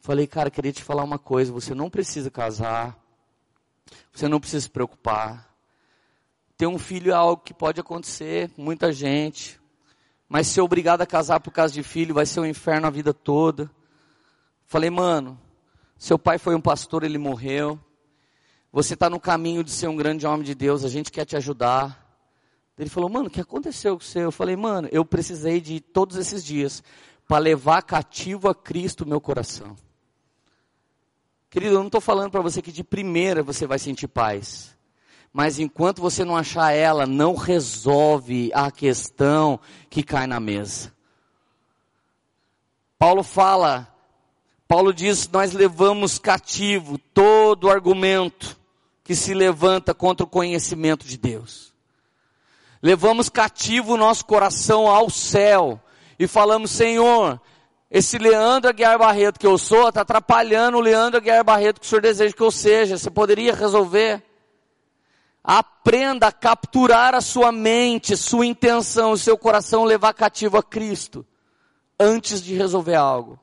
[0.00, 2.98] Falei, cara, queria te falar uma coisa, você não precisa casar,
[4.10, 5.54] você não precisa se preocupar.
[6.56, 9.60] Ter um filho é algo que pode acontecer muita gente,
[10.26, 13.12] mas ser obrigado a casar por causa de filho vai ser um inferno a vida
[13.12, 13.70] toda.
[14.64, 15.38] Falei, mano,
[15.98, 17.78] seu pai foi um pastor, ele morreu.
[18.72, 21.36] Você está no caminho de ser um grande homem de Deus, a gente quer te
[21.36, 22.07] ajudar.
[22.78, 24.20] Ele falou, mano, o que aconteceu com você?
[24.20, 26.82] Eu falei, mano, eu precisei de todos esses dias
[27.26, 29.76] para levar cativo a Cristo meu coração.
[31.50, 34.76] Querido, eu não estou falando para você que de primeira você vai sentir paz.
[35.32, 39.58] Mas enquanto você não achar ela, não resolve a questão
[39.90, 40.92] que cai na mesa.
[42.98, 43.92] Paulo fala
[44.68, 48.60] Paulo diz: Nós levamos cativo todo argumento
[49.02, 51.67] que se levanta contra o conhecimento de Deus.
[52.82, 55.80] Levamos cativo o nosso coração ao céu
[56.18, 57.40] e falamos: Senhor,
[57.90, 61.88] esse Leandro Aguiar Barreto que eu sou está atrapalhando o Leandro Aguiar Barreto que o
[61.88, 62.98] senhor deseja que eu seja.
[62.98, 64.22] Você poderia resolver?
[65.42, 71.24] Aprenda a capturar a sua mente, sua intenção, o seu coração, levar cativo a Cristo,
[71.98, 73.40] antes de resolver algo.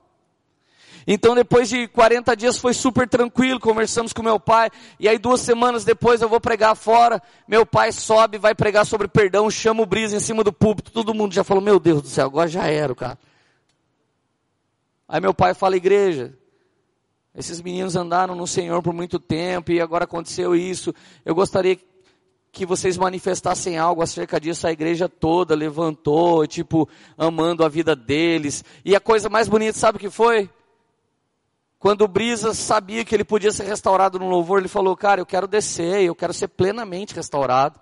[1.06, 5.40] Então depois de 40 dias foi super tranquilo, conversamos com meu pai, e aí duas
[5.40, 9.86] semanas depois eu vou pregar fora, meu pai sobe, vai pregar sobre perdão, chama o
[9.86, 12.66] brisa em cima do púlpito, todo mundo já falou, meu Deus do céu, agora já
[12.66, 13.18] era, cara.
[15.08, 16.36] Aí meu pai fala, igreja,
[17.36, 20.92] esses meninos andaram no Senhor por muito tempo e agora aconteceu isso.
[21.24, 21.78] Eu gostaria
[22.50, 24.66] que vocês manifestassem algo acerca disso.
[24.66, 28.64] A igreja toda levantou, tipo, amando a vida deles.
[28.82, 30.48] E a coisa mais bonita, sabe o que foi?
[31.86, 35.24] Quando o Brisa sabia que ele podia ser restaurado no louvor, ele falou, cara, eu
[35.24, 37.78] quero descer, eu quero ser plenamente restaurado.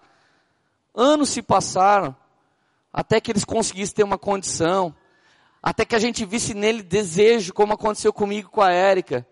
[0.94, 2.14] Anos se passaram,
[2.92, 4.94] até que eles conseguissem ter uma condição
[5.62, 9.26] até que a gente visse nele desejo, como aconteceu comigo com a Érica.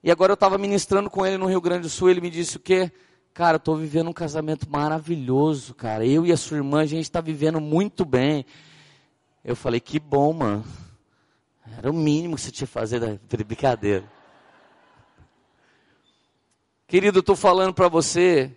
[0.00, 2.58] E agora eu estava ministrando com ele no Rio Grande do Sul, ele me disse
[2.58, 2.88] o quê?
[3.34, 6.06] Cara, eu estou vivendo um casamento maravilhoso, cara.
[6.06, 8.46] Eu e a sua irmã, a gente está vivendo muito bem.
[9.44, 10.64] Eu falei, que bom, mano.
[11.78, 14.04] Era o mínimo que você tinha que fazer da brincadeira.
[16.86, 18.54] Querido, eu estou falando para você,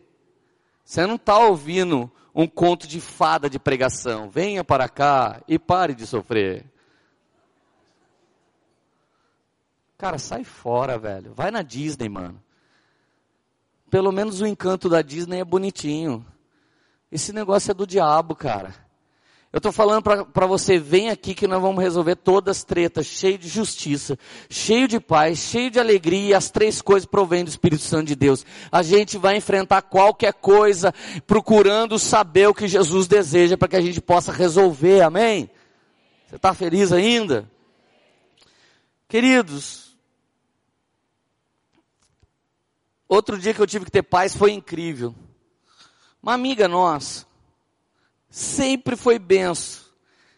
[0.84, 4.30] você não está ouvindo um conto de fada de pregação.
[4.30, 6.66] Venha para cá e pare de sofrer.
[9.98, 11.34] Cara, sai fora, velho.
[11.34, 12.44] Vai na Disney, mano.
[13.90, 16.26] Pelo menos o encanto da Disney é bonitinho.
[17.10, 18.85] Esse negócio é do diabo, cara.
[19.56, 23.38] Eu estou falando para você, vem aqui que nós vamos resolver todas as tretas, cheio
[23.38, 27.82] de justiça, cheio de paz, cheio de alegria, e as três coisas provêm do Espírito
[27.82, 28.46] Santo de Deus.
[28.70, 30.94] A gente vai enfrentar qualquer coisa,
[31.26, 35.50] procurando saber o que Jesus deseja para que a gente possa resolver, amém?
[36.28, 37.50] Você está feliz ainda?
[39.08, 39.86] Queridos,
[43.08, 45.16] Outro dia que eu tive que ter paz foi incrível.
[46.22, 47.26] Uma amiga nossa,
[48.36, 49.84] sempre foi benção.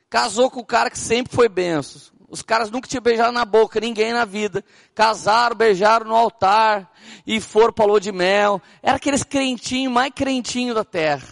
[0.10, 2.02] Casou com o cara que sempre foi benção.
[2.30, 4.64] Os caras nunca tinham beijado na boca, ninguém na vida.
[4.94, 6.92] Casaram, beijaram no altar
[7.26, 8.62] e foram para lua de mel.
[8.84, 11.28] Era aqueles crentinhos, mais crentinho da terra.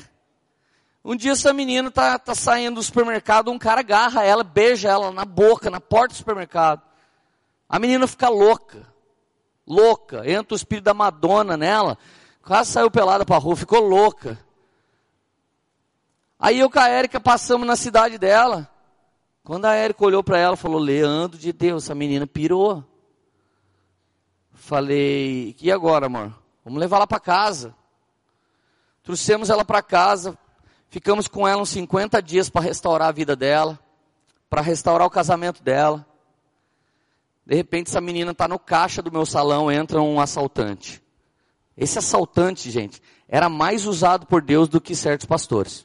[1.04, 5.12] Um dia essa menina tá, tá saindo do supermercado, um cara agarra ela, beija ela
[5.12, 6.82] na boca, na porta do supermercado.
[7.69, 8.95] A menina fica louca
[9.65, 11.97] louca, entra o espírito da Madonna nela,
[12.43, 14.38] quase saiu pelada para rua, ficou louca.
[16.39, 18.69] Aí eu com a Érica passamos na cidade dela.
[19.43, 22.84] Quando a Érica olhou para ela, falou: Leandro de Deus, essa menina pirou.
[24.54, 26.34] Falei: E agora, amor?
[26.63, 27.76] Vamos levar ela para casa.
[29.04, 30.36] Trouxemos ela para casa,
[30.89, 33.80] ficamos com ela uns 50 dias para restaurar a vida dela,
[34.50, 36.04] para restaurar o casamento dela.
[37.45, 41.04] De repente essa menina está no caixa do meu salão, entra um assaltante.
[41.78, 45.85] Esse assaltante, gente, era mais usado por Deus do que certos pastores.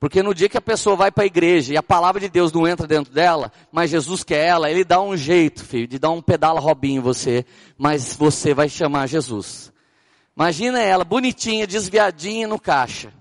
[0.00, 2.52] Porque no dia que a pessoa vai para a igreja e a palavra de Deus
[2.52, 6.10] não entra dentro dela, mas Jesus quer ela, ele dá um jeito, filho, de dar
[6.10, 7.44] um pedala robinho em você,
[7.76, 9.72] mas você vai chamar Jesus.
[10.36, 13.12] Imagina ela, bonitinha, desviadinha no caixa.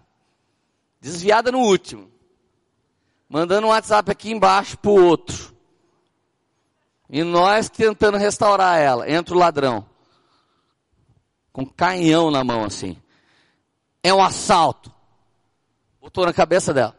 [1.01, 2.11] Desviada no último.
[3.27, 5.55] Mandando um WhatsApp aqui embaixo pro outro.
[7.09, 9.09] E nós tentando restaurar ela.
[9.09, 9.83] Entra o ladrão.
[11.51, 12.95] Com canhão na mão assim.
[14.03, 14.93] É um assalto.
[16.07, 16.95] Botou na cabeça dela.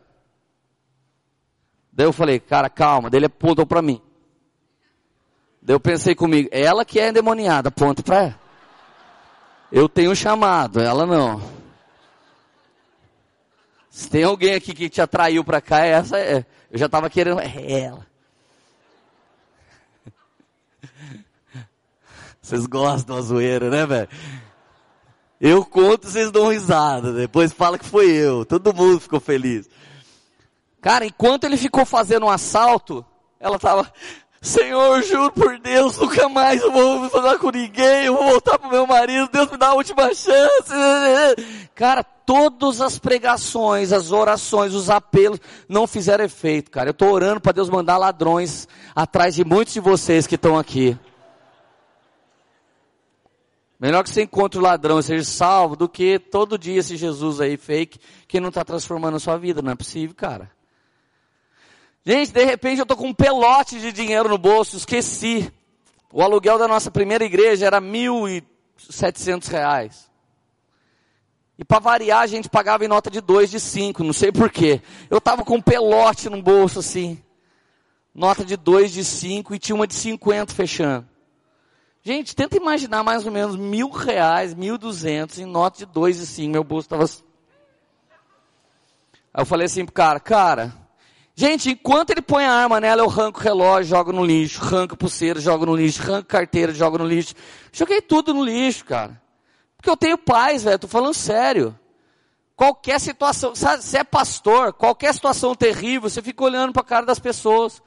[1.91, 3.09] Daí eu falei, cara, calma.
[3.09, 4.03] Daí ele apontou para mim.
[5.63, 8.39] Daí eu pensei comigo, ela que é endemoniada, ponto para ela.
[9.73, 11.41] Eu tenho chamado, ela não.
[13.89, 16.45] Se tem alguém aqui que te atraiu para cá, essa é.
[16.71, 18.07] Eu já estava querendo, é ela.
[22.43, 24.09] Vocês gostam da zoeira, né, velho?
[25.41, 27.13] Eu conto, vocês dão risada.
[27.13, 28.45] Depois fala que foi eu.
[28.45, 29.69] Todo mundo ficou feliz.
[30.81, 33.05] Cara, enquanto ele ficou fazendo um assalto,
[33.41, 33.93] ela tava,
[34.41, 38.71] Senhor, juro por Deus, nunca mais eu vou falar com ninguém, eu vou voltar pro
[38.71, 40.73] meu marido, Deus me dá a última chance.
[41.75, 46.91] Cara, todas as pregações, as orações, os apelos não fizeram efeito, cara.
[46.91, 50.97] Eu tô orando para Deus mandar ladrões atrás de muitos de vocês que estão aqui.
[53.79, 57.41] Melhor que você encontre o ladrão e seja salvo do que todo dia esse Jesus
[57.41, 59.63] aí fake que não está transformando a sua vida.
[59.63, 60.51] Não é possível, cara.
[62.05, 65.53] Gente, de repente eu tô com um pelote de dinheiro no bolso, esqueci.
[66.13, 67.81] O aluguel da nossa primeira igreja era
[68.79, 70.11] setecentos reais.
[71.57, 74.81] E para variar a gente pagava em nota de dois, de cinco, não sei porquê.
[75.11, 77.23] Eu tava com um pelote no bolso assim.
[78.13, 81.07] nota de 2, de 5 e tinha uma de 50 fechando.
[82.03, 86.27] Gente, tenta imaginar mais ou menos mil reais, mil duzentos em nota de 2 e
[86.27, 86.53] 5.
[86.53, 87.05] Meu bolso estava...
[89.35, 90.75] Aí eu falei assim pro cara, cara,
[91.35, 95.39] gente, enquanto ele põe a arma nela, eu arranco relógio, jogo no lixo, arranco pulseira,
[95.39, 97.35] jogo no lixo, arranco carteira, jogo no lixo.
[97.71, 99.21] Joguei tudo no lixo, cara.
[99.77, 101.79] Porque eu tenho paz, velho, tô falando sério.
[102.57, 107.07] Qualquer situação, sabe, você é pastor, qualquer situação terrível, você fica olhando para a cara
[107.07, 107.81] das pessoas.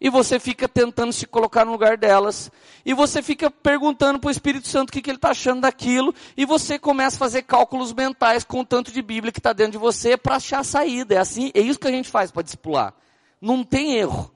[0.00, 2.50] E você fica tentando se colocar no lugar delas.
[2.86, 6.14] E você fica perguntando para o Espírito Santo o que, que ele está achando daquilo.
[6.36, 9.72] E você começa a fazer cálculos mentais com o tanto de Bíblia que está dentro
[9.72, 11.16] de você para achar a saída.
[11.16, 12.94] É assim, é isso que a gente faz para discipular.
[13.40, 14.32] Não tem erro.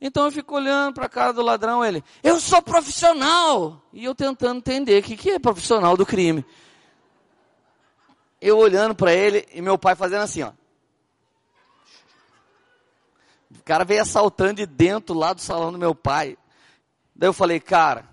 [0.00, 3.82] Então eu fico olhando para a cara do ladrão, ele, eu sou profissional!
[3.92, 6.44] E eu tentando entender o que, que é profissional do crime
[8.40, 10.52] eu olhando para ele e meu pai fazendo assim, ó.
[13.50, 16.38] O cara veio assaltando de dentro lá do salão do meu pai.
[17.14, 18.08] Daí eu falei, cara,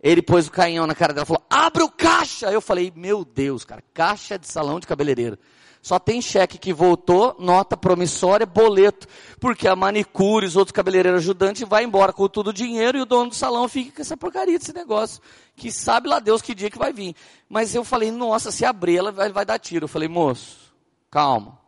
[0.00, 2.46] ele pôs o canhão na cara dela e falou, abre o caixa!
[2.46, 5.36] Eu falei, meu Deus, cara, caixa de salão de cabeleireiro.
[5.82, 9.08] Só tem cheque que voltou, nota promissória, boleto.
[9.40, 13.06] Porque a manicure, os outros cabeleireiros ajudantes vai embora com todo o dinheiro e o
[13.06, 15.20] dono do salão fica com essa porcaria desse negócio.
[15.56, 17.16] Que sabe lá Deus que dia que vai vir.
[17.48, 19.86] Mas eu falei, nossa, se abrir ela vai, vai dar tiro.
[19.86, 20.72] Eu falei, moço,
[21.10, 21.58] calma.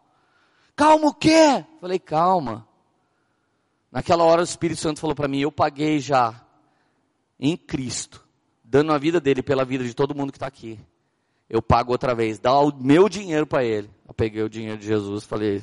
[0.77, 1.65] Calma o quê?
[1.75, 2.69] Eu falei, calma.
[3.95, 6.45] Naquela hora o Espírito Santo falou para mim, eu paguei já
[7.41, 8.23] em Cristo,
[8.63, 10.79] dando a vida dele pela vida de todo mundo que está aqui
[11.49, 13.91] eu pago outra vez, dá o meu dinheiro para ele.
[14.07, 15.63] Eu peguei o dinheiro de Jesus, falei,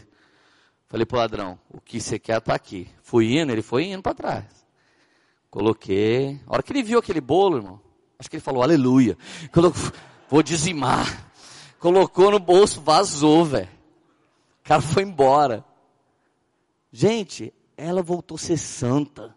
[0.87, 2.87] falei pro ladrão, o que você quer tá aqui.
[3.01, 4.45] Fui indo, ele foi indo para trás.
[5.49, 7.81] Coloquei, a hora que ele viu aquele bolo, irmão,
[8.17, 9.17] acho que ele falou, aleluia,
[9.51, 9.81] Colocou,
[10.29, 11.29] vou dizimar.
[11.79, 13.67] Colocou no bolso, vazou, velho.
[14.63, 15.65] O cara foi embora.
[16.91, 19.35] Gente, ela voltou a ser santa.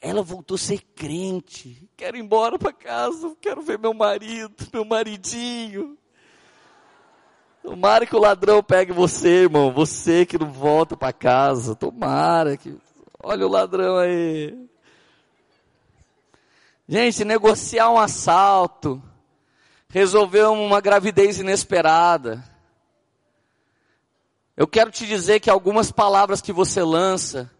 [0.00, 1.88] Ela voltou a ser crente.
[1.96, 5.96] Quero ir embora para casa, quero ver meu marido, meu maridinho.
[7.62, 9.70] Tomara que o ladrão pegue você, irmão.
[9.72, 11.76] Você que não volta para casa.
[11.76, 12.76] Tomara que.
[13.22, 14.68] Olha o ladrão aí.
[16.88, 19.00] Gente, negociar um assalto.
[19.88, 22.51] Resolver uma gravidez inesperada.
[24.56, 27.50] Eu quero te dizer que algumas palavras que você lança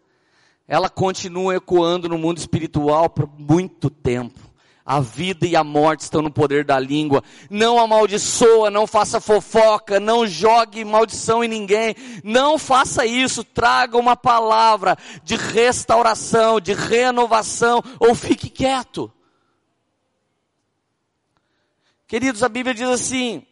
[0.66, 4.38] ela continua ecoando no mundo espiritual por muito tempo.
[4.84, 7.22] A vida e a morte estão no poder da língua.
[7.48, 11.94] Não amaldiçoa, não faça fofoca, não jogue maldição em ninguém.
[12.24, 13.44] Não faça isso.
[13.44, 19.12] Traga uma palavra de restauração, de renovação, ou fique quieto.
[22.08, 23.46] Queridos, a Bíblia diz assim: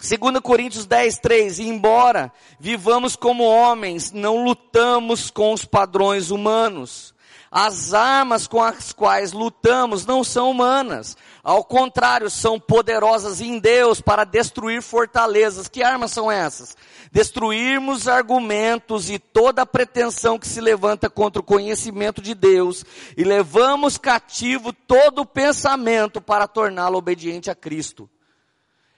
[0.00, 7.14] 2 Coríntios 10, 3, e embora vivamos como homens, não lutamos com os padrões humanos.
[7.52, 11.16] As armas com as quais lutamos não são humanas.
[11.42, 15.66] Ao contrário, são poderosas em Deus para destruir fortalezas.
[15.66, 16.76] Que armas são essas?
[17.10, 22.84] Destruirmos argumentos e toda pretensão que se levanta contra o conhecimento de Deus
[23.16, 28.08] e levamos cativo todo pensamento para torná-lo obediente a Cristo.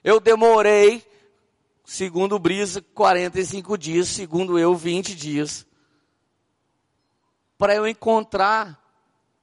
[0.04, 1.04] Eu demorei,
[1.84, 5.66] segundo o Brisa, 45 dias, segundo eu, 20 dias,
[7.56, 8.80] para eu encontrar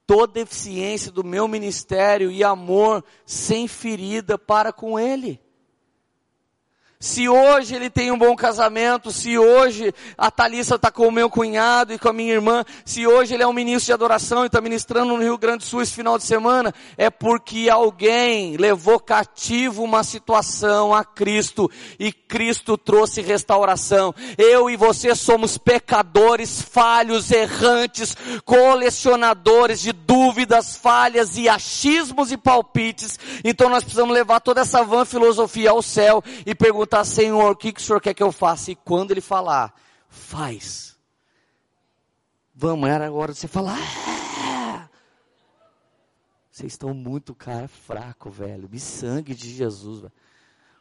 [0.06, 5.40] toda eficiência do meu ministério e amor sem ferida para com ele.
[7.02, 11.30] Se hoje ele tem um bom casamento, se hoje a Thalissa está com o meu
[11.30, 14.48] cunhado e com a minha irmã, se hoje ele é um ministro de adoração e
[14.48, 19.00] está ministrando no Rio Grande do Sul esse final de semana, é porque alguém levou
[19.00, 24.14] cativo uma situação a Cristo e Cristo trouxe restauração.
[24.38, 33.18] Eu e você somos pecadores, falhos, errantes, colecionadores de dúvidas, falhas e achismos e palpites.
[33.42, 37.56] Então nós precisamos levar toda essa van filosofia ao céu e perguntar perguntar, Senhor, o
[37.56, 38.72] que, que o Senhor quer que eu faça?
[38.72, 39.74] E quando Ele falar,
[40.10, 40.98] faz.
[42.54, 43.78] Vamos, era agora você falar.
[46.52, 48.68] Vocês estão muito cara fraco, velho.
[48.70, 50.14] Me sangue de Jesus, velho.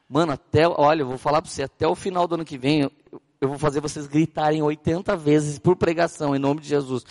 [0.08, 2.80] Mano, até, olha, eu vou falar para você, até o final do ano que vem,
[2.80, 2.92] eu,
[3.40, 7.04] eu vou fazer vocês gritarem 80 vezes por pregação, em nome de Jesus.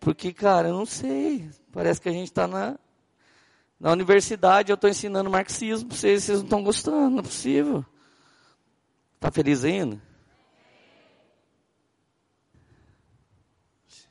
[0.00, 1.48] Porque, cara, eu não sei.
[1.70, 2.76] Parece que a gente está na,
[3.78, 7.84] na universidade, eu estou ensinando marxismo, vocês, vocês não estão gostando, não é possível.
[9.18, 10.00] Está feliz ainda?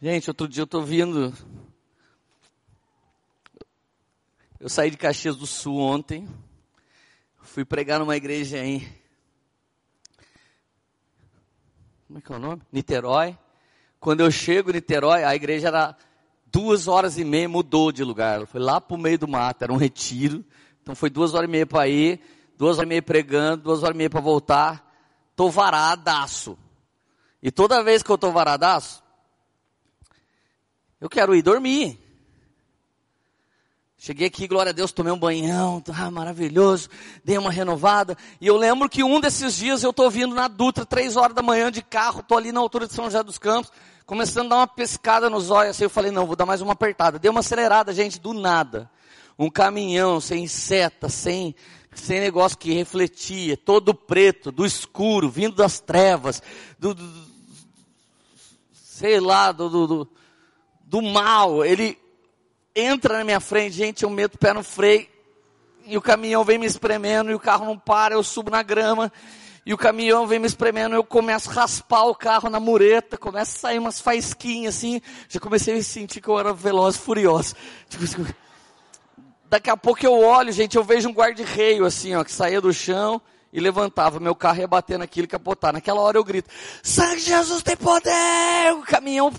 [0.01, 1.34] Gente, outro dia eu estou vindo.
[4.60, 6.28] Eu saí de Caxias do Sul ontem.
[7.41, 8.86] Fui pregar numa igreja em.
[12.05, 12.62] Como é que é o nome?
[12.70, 13.38] Niterói.
[14.01, 15.97] quando eu chego em Niterói, a igreja era
[16.45, 18.45] duas horas e meia, mudou de lugar.
[18.45, 20.43] Foi lá para o meio do mato, era um retiro.
[20.82, 22.20] Então foi duas horas e meia para ir,
[22.58, 24.86] duas horas e meia pregando, duas horas e meia para voltar.
[25.38, 26.57] Tô varadaço.
[27.43, 29.03] E toda vez que eu tô varadaço,
[30.99, 31.99] eu quero ir dormir.
[33.99, 36.89] Cheguei aqui, glória a Deus, tomei um banhão, ah, maravilhoso,
[37.23, 38.17] dei uma renovada.
[38.41, 41.43] E eu lembro que um desses dias eu estou vindo na Dutra, três horas da
[41.43, 43.71] manhã de carro, estou ali na altura de São José dos Campos,
[44.07, 46.73] começando a dar uma pescada nos olhos, assim, eu falei, não, vou dar mais uma
[46.73, 47.19] apertada.
[47.19, 48.89] Dei uma acelerada, gente, do nada.
[49.38, 51.53] Um caminhão sem seta, sem,
[52.00, 56.41] sem negócio que refletia, todo preto, do escuro, vindo das trevas,
[56.80, 57.28] do, do
[58.72, 60.08] sei lá, do, do,
[60.82, 61.64] do, mal.
[61.66, 61.98] Ele
[62.76, 65.08] entra na minha frente, gente, eu meto o pé no freio,
[65.86, 69.12] e o caminhão vem me espremendo, e o carro não para, eu subo na grama,
[69.66, 73.58] e o caminhão vem me espremendo, eu começo a raspar o carro na mureta, começa
[73.58, 77.54] a sair umas faisquinhas assim, já comecei a sentir que eu era veloz furioso.
[77.89, 78.06] Tipo,
[79.50, 82.74] daqui a pouco eu olho, gente, eu vejo um guarda-reio assim, ó, que saía do
[82.74, 83.22] chão,
[83.52, 85.74] e levantava, meu carro ia bater naquilo e capotar.
[85.74, 86.50] Naquela hora eu grito,
[86.84, 88.74] sangue Jesus tem poder!
[88.74, 89.32] O caminhão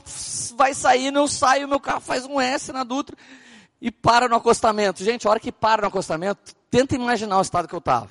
[0.56, 3.16] vai saindo, eu saio, meu carro faz um S na Dutra
[3.80, 5.04] e para no acostamento.
[5.04, 8.08] Gente, a hora que para no acostamento, tenta imaginar o estado que eu estava.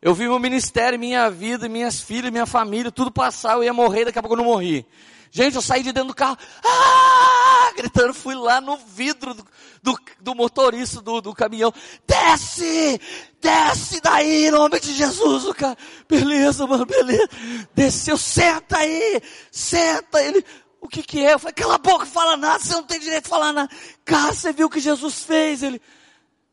[0.00, 4.04] Eu vi meu ministério, minha vida, minhas filhas, minha família, tudo passar, eu ia morrer,
[4.04, 4.86] daqui a pouco eu não morri.
[5.30, 7.72] Gente, eu saí de dentro do carro, ah!
[7.78, 9.46] gritando, fui lá no vidro do,
[9.82, 11.72] do, do motorista do, do, caminhão,
[12.06, 13.00] desce,
[13.40, 15.76] desce daí, em nome de Jesus, o cara,
[16.08, 17.28] beleza, mano, beleza,
[17.74, 19.20] desceu, senta aí,
[19.50, 20.44] senta, ele,
[20.80, 21.34] o que que é?
[21.34, 23.70] Eu falei, cala a boca, fala nada, você não tem direito de falar nada,
[24.04, 25.62] cara, você viu o que Jesus fez?
[25.62, 25.80] Ele,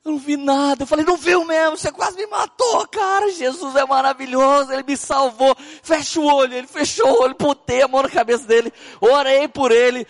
[0.06, 0.84] eu não vi nada.
[0.84, 3.32] Eu falei, não viu mesmo, você quase me matou, cara.
[3.32, 5.56] Jesus é maravilhoso, ele me salvou.
[5.82, 9.72] Fecha o olho, ele fechou o olho, botei a mão na cabeça dele, orei por
[9.72, 10.06] ele,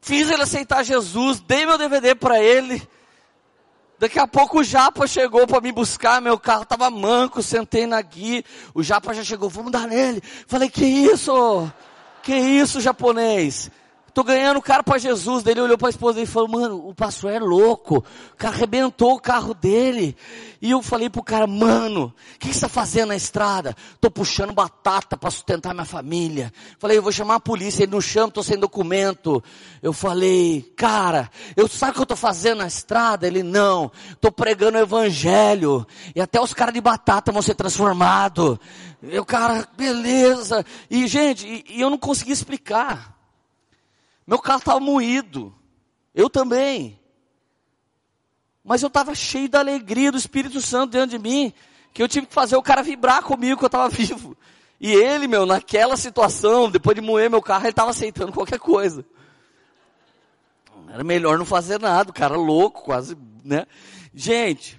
[0.00, 2.80] fiz ele aceitar Jesus, dei meu DVD para ele.
[3.98, 8.00] Daqui a pouco o Japa chegou para me buscar, meu carro tava manco, sentei na
[8.00, 8.44] guia.
[8.74, 10.22] O Japa já chegou, vamos dar nele.
[10.46, 11.72] Falei, que isso?
[12.22, 13.70] Que isso, japonês?
[14.16, 15.42] Tô ganhando o cara para Jesus.
[15.42, 18.02] Daí ele olhou para a esposa e falou, mano, o pastor é louco.
[18.32, 20.16] O cara arrebentou o carro dele.
[20.62, 23.76] E eu falei pro cara, mano, o que, você está fazendo na estrada?
[24.00, 26.50] Tô puxando batata para sustentar minha família.
[26.78, 27.82] Falei, eu vou chamar a polícia.
[27.82, 29.44] Ele não chama, tô sem documento.
[29.82, 33.26] Eu falei, cara, eu sabe o que eu tô fazendo na estrada?
[33.26, 35.86] Ele, não, tô pregando o evangelho.
[36.14, 38.56] E até os caras de batata vão ser transformados.
[39.02, 40.64] Eu, cara, beleza.
[40.90, 43.15] E, gente, e, e eu não consegui explicar.
[44.26, 45.54] Meu carro estava moído.
[46.14, 46.98] Eu também.
[48.64, 51.52] Mas eu estava cheio da alegria do Espírito Santo dentro de mim,
[51.92, 54.36] que eu tive que fazer o cara vibrar comigo que eu estava vivo.
[54.80, 59.04] E ele, meu, naquela situação, depois de moer meu carro, ele estava aceitando qualquer coisa.
[60.92, 63.66] Era melhor não fazer nada, o cara louco, quase, né?
[64.14, 64.78] Gente,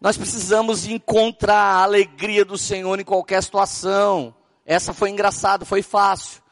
[0.00, 4.34] nós precisamos encontrar a alegria do Senhor em qualquer situação.
[4.64, 6.42] Essa foi engraçado, foi fácil.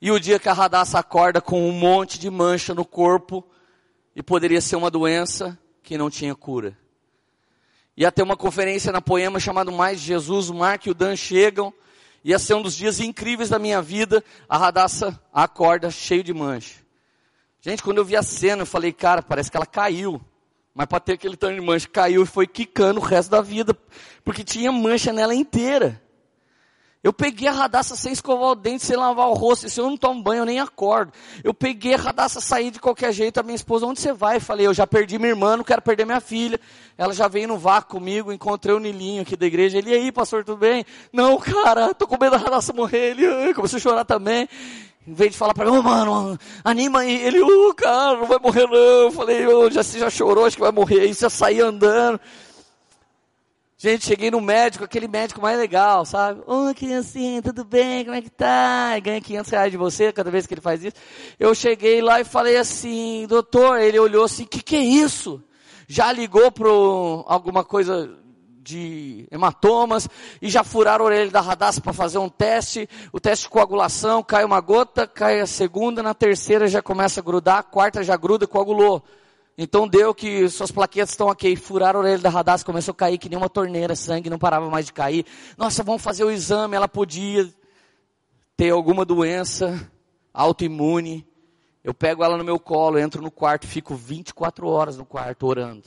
[0.00, 3.44] E o dia que a Radassa acorda com um monte de mancha no corpo,
[4.14, 6.76] e poderia ser uma doença que não tinha cura.
[7.96, 11.72] Ia ter uma conferência na Poema chamada Mais Jesus, o Mark e o Dan chegam,
[12.24, 16.76] ia ser um dos dias incríveis da minha vida, a Radassa acorda cheio de mancha.
[17.60, 20.20] Gente, quando eu vi a cena, eu falei, cara, parece que ela caiu.
[20.74, 23.76] Mas para ter aquele tanto de mancha, caiu e foi quicando o resto da vida,
[24.24, 26.00] porque tinha mancha nela inteira.
[27.02, 29.70] Eu peguei a radaça sem escovar o dente, sem lavar o rosto.
[29.70, 31.10] Se eu não tomo banho, eu nem acordo.
[31.42, 33.40] Eu peguei a radaça, saí de qualquer jeito.
[33.40, 34.38] A minha esposa, onde você vai?
[34.38, 36.60] Falei, eu já perdi minha irmã, não quero perder minha filha.
[36.98, 39.78] Ela já veio no vácuo comigo, encontrei o Nilinho aqui da igreja.
[39.78, 40.84] Ele, e aí, pastor, tudo bem?
[41.10, 43.16] Não, cara, tô com medo da radaça morrer.
[43.16, 44.46] Ele, começou a chorar também.
[45.08, 47.22] Em vez de falar para mim, oh, mano, anima aí.
[47.22, 48.76] Ele, oh, cara, não vai morrer não.
[48.76, 51.00] Eu falei, oh, já, você já chorou, acho que vai morrer.
[51.00, 52.20] Aí já saí andando.
[53.82, 56.42] Gente, cheguei no médico, aquele médico mais legal, sabe?
[56.46, 58.04] Ô, oh, criancinha, tudo bem?
[58.04, 58.98] Como é que tá?
[58.98, 60.96] Ganha 500 reais de você cada vez que ele faz isso.
[61.38, 65.42] Eu cheguei lá e falei assim, doutor, ele olhou assim, que que é isso?
[65.88, 68.18] Já ligou para alguma coisa
[68.62, 70.06] de hematomas
[70.42, 74.22] e já furaram a orelha da radassa para fazer um teste, o teste de coagulação,
[74.22, 78.14] cai uma gota, cai a segunda, na terceira já começa a grudar, a quarta já
[78.14, 79.02] gruda e coagulou.
[79.62, 83.18] Então deu que suas plaquetas estão ok, furaram a orelha da Radassa, começou a cair
[83.18, 85.26] que nem uma torneira, sangue não parava mais de cair.
[85.54, 87.46] Nossa, vamos fazer o exame, ela podia
[88.56, 89.86] ter alguma doença
[90.32, 91.28] autoimune.
[91.84, 95.84] Eu pego ela no meu colo, entro no quarto, fico 24 horas no quarto orando.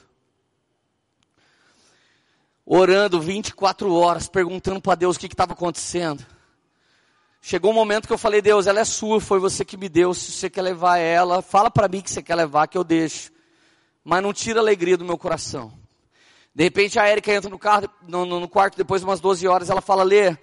[2.63, 6.24] Orando 24 horas, perguntando para Deus o que estava acontecendo.
[7.41, 10.13] Chegou um momento que eu falei, Deus, ela é sua, foi você que me deu,
[10.13, 13.32] se você quer levar ela, fala para mim que você quer levar, que eu deixo.
[14.03, 15.71] Mas não tira a alegria do meu coração.
[16.53, 19.69] De repente a Erika entra no, carro, no, no, quarto, depois de umas 12 horas,
[19.69, 20.37] ela fala, Lê,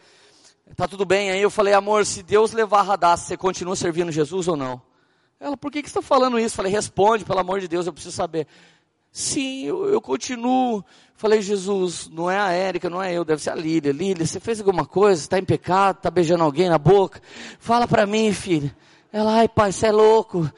[0.75, 1.31] tá tudo bem?
[1.31, 4.83] Aí eu falei, amor, se Deus levar a Radassa, você continua servindo Jesus ou não?
[5.39, 6.57] Ela, por que, que você está falando isso?
[6.57, 8.47] Falei, responde, pelo amor de Deus, eu preciso saber.
[9.13, 10.85] Sim, eu, eu continuo.
[11.15, 13.93] Falei, Jesus, não é a Érica, não é eu, deve ser a Lília.
[13.93, 15.21] Lília, você fez alguma coisa?
[15.21, 15.97] Está em pecado?
[15.97, 17.21] Está beijando alguém na boca?
[17.59, 18.75] Fala para mim, filha.
[19.13, 20.51] Ela, ai pai, você é louco.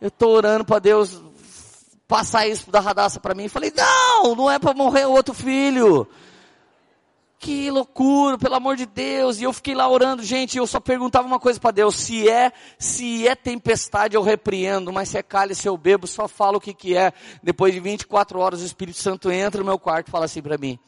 [0.00, 1.22] Eu estou orando para Deus
[2.06, 3.48] passar isso da radaça para mim.
[3.48, 6.08] Falei, não, não é para morrer o outro filho.
[7.38, 9.38] Que loucura, pelo amor de Deus.
[9.40, 12.50] E eu fiquei lá orando, gente, eu só perguntava uma coisa para Deus, se é,
[12.78, 16.72] se é tempestade eu repreendo, mas se é cálice eu bebo, só falo o que
[16.72, 17.12] que é.
[17.42, 20.56] Depois de 24 horas o Espírito Santo entra no meu quarto e fala assim para
[20.56, 20.78] mim: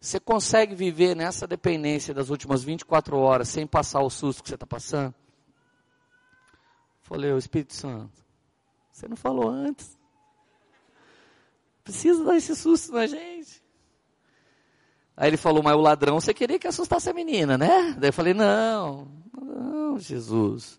[0.00, 4.54] "Você consegue viver nessa dependência das últimas 24 horas sem passar o susto que você
[4.54, 5.14] está passando?"
[7.02, 8.12] Falei, o Espírito Santo,
[8.90, 9.98] você não falou antes.
[11.84, 13.62] Precisa dar esse susto na gente.
[15.16, 17.94] Aí ele falou, mas o ladrão você queria que assustasse a menina, né?
[17.98, 19.08] Daí eu falei, não,
[19.40, 20.78] não, Jesus.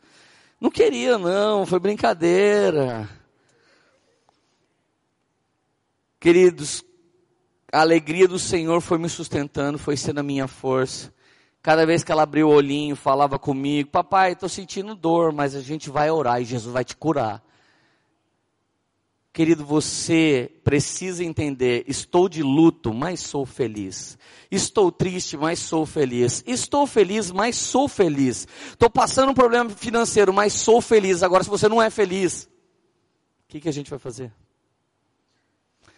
[0.59, 3.07] Não queria não, foi brincadeira.
[6.19, 6.83] Queridos,
[7.71, 11.13] a alegria do Senhor foi me sustentando, foi sendo a minha força.
[11.61, 15.61] Cada vez que ela abriu o olhinho, falava comigo, papai, estou sentindo dor, mas a
[15.61, 17.43] gente vai orar e Jesus vai te curar.
[19.33, 24.15] Querido, você precisa entender: estou de luto, mas sou feliz.
[24.51, 26.43] Estou triste, mas sou feliz.
[26.45, 28.47] Estou feliz, mas sou feliz.
[28.67, 31.23] Estou passando um problema financeiro, mas sou feliz.
[31.23, 34.31] Agora, se você não é feliz, o que, que a gente vai fazer?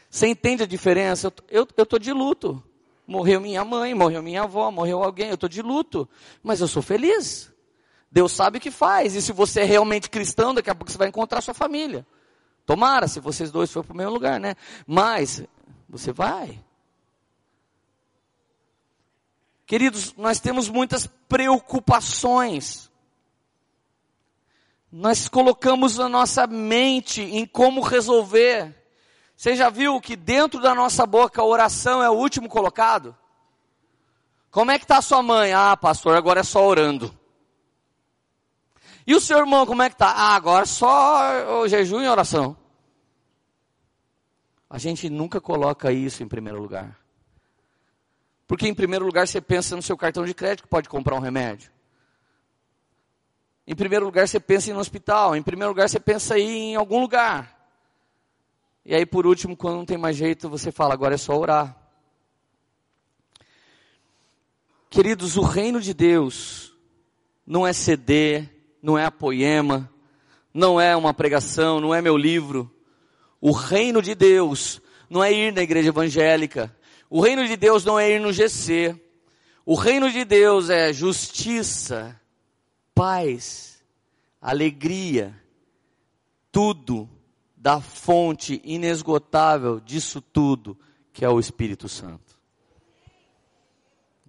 [0.09, 1.31] Você entende a diferença?
[1.49, 2.63] Eu estou de luto.
[3.05, 6.07] Morreu minha mãe, morreu minha avó, morreu alguém, eu estou de luto.
[6.41, 7.51] Mas eu sou feliz.
[8.09, 9.13] Deus sabe o que faz.
[9.13, 12.07] E se você é realmente cristão, daqui a pouco você vai encontrar sua família.
[12.65, 14.55] Tomara, se vocês dois forem para o mesmo lugar, né?
[14.87, 15.43] Mas,
[15.87, 16.59] você vai.
[19.65, 22.91] Queridos, nós temos muitas preocupações.
[24.91, 28.73] Nós colocamos a nossa mente em como resolver.
[29.35, 33.15] Você já viu que dentro da nossa boca a oração é o último colocado?
[34.49, 35.51] Como é que está sua mãe?
[35.51, 37.13] Ah, pastor, agora é só orando.
[39.07, 40.07] E o seu irmão, como é que está?
[40.07, 42.57] Ah, agora só o jejum e oração.
[44.69, 46.99] A gente nunca coloca isso em primeiro lugar.
[48.47, 51.19] Porque em primeiro lugar você pensa no seu cartão de crédito que pode comprar um
[51.19, 51.71] remédio.
[53.67, 55.35] Em primeiro lugar você pensa em no hospital.
[55.35, 57.55] Em primeiro lugar você pensa em algum lugar.
[58.83, 61.75] E aí por último, quando não tem mais jeito, você fala, agora é só orar.
[64.89, 66.73] Queridos, o reino de Deus
[67.45, 68.47] não é CD,
[68.85, 69.91] não é apoema,
[70.53, 72.71] não é uma pregação, não é meu livro.
[73.41, 74.79] O reino de Deus
[75.09, 76.73] não é ir na igreja evangélica.
[77.09, 78.95] O reino de Deus não é ir no GC.
[79.65, 82.21] O reino de Deus é justiça,
[82.93, 83.83] paz,
[84.39, 85.35] alegria,
[86.51, 87.09] tudo
[87.57, 90.77] da fonte inesgotável disso tudo,
[91.11, 92.37] que é o Espírito Santo.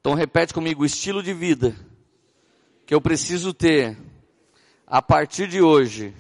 [0.01, 1.77] Então repete comigo o estilo de vida
[2.87, 3.99] que eu preciso ter
[4.87, 6.15] a partir de hoje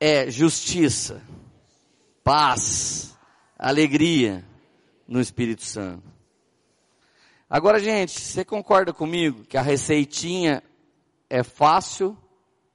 [0.00, 1.22] é justiça,
[2.24, 3.14] paz,
[3.58, 4.44] alegria
[5.06, 6.10] no Espírito Santo.
[7.48, 10.62] Agora, gente, você concorda comigo que a receitinha
[11.28, 12.16] é fácil,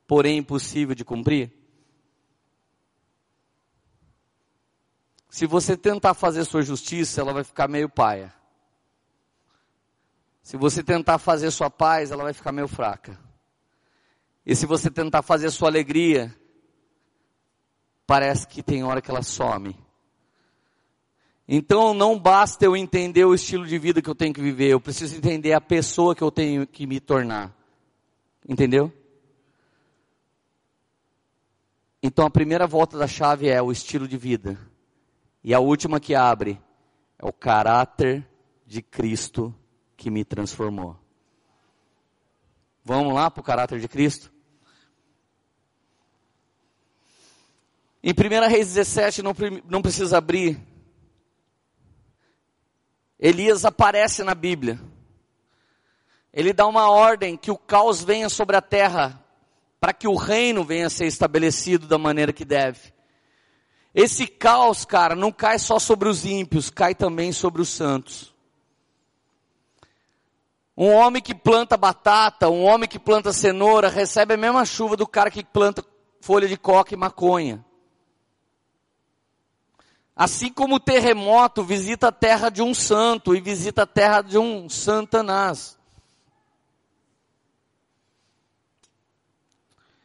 [0.08, 1.52] porém impossível de cumprir?
[5.30, 8.34] Se você tentar fazer sua justiça, ela vai ficar meio paia.
[10.42, 13.18] Se você tentar fazer sua paz, ela vai ficar meio fraca.
[14.46, 16.36] E se você tentar fazer sua alegria,
[18.08, 19.76] parece que tem hora que ela some.
[21.48, 24.80] Então não basta eu entender o estilo de vida que eu tenho que viver, eu
[24.80, 27.56] preciso entender a pessoa que eu tenho que me tornar.
[28.48, 28.92] Entendeu?
[32.02, 34.58] Então a primeira volta da chave é o estilo de vida.
[35.44, 36.60] E a última que abre
[37.20, 38.28] é o caráter
[38.66, 39.54] de Cristo
[39.96, 41.01] que me transformou.
[42.84, 44.32] Vamos lá para o caráter de Cristo?
[48.04, 49.36] Em 1 Reis 17, não,
[49.70, 50.60] não precisa abrir.
[53.20, 54.80] Elias aparece na Bíblia.
[56.34, 59.24] Ele dá uma ordem que o caos venha sobre a terra,
[59.80, 62.92] para que o reino venha a ser estabelecido da maneira que deve.
[63.94, 68.34] Esse caos, cara, não cai só sobre os ímpios, cai também sobre os santos.
[70.82, 75.06] Um homem que planta batata, um homem que planta cenoura, recebe a mesma chuva do
[75.06, 75.86] cara que planta
[76.20, 77.64] folha de coca e maconha.
[80.16, 84.40] Assim como o terremoto visita a terra de um santo e visita a terra de
[84.40, 85.78] um santanás.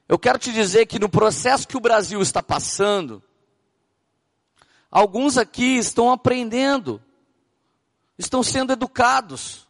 [0.06, 3.22] Eu quero te dizer que no processo que o Brasil está passando,
[4.90, 7.02] alguns aqui estão aprendendo,
[8.18, 9.65] estão sendo educados.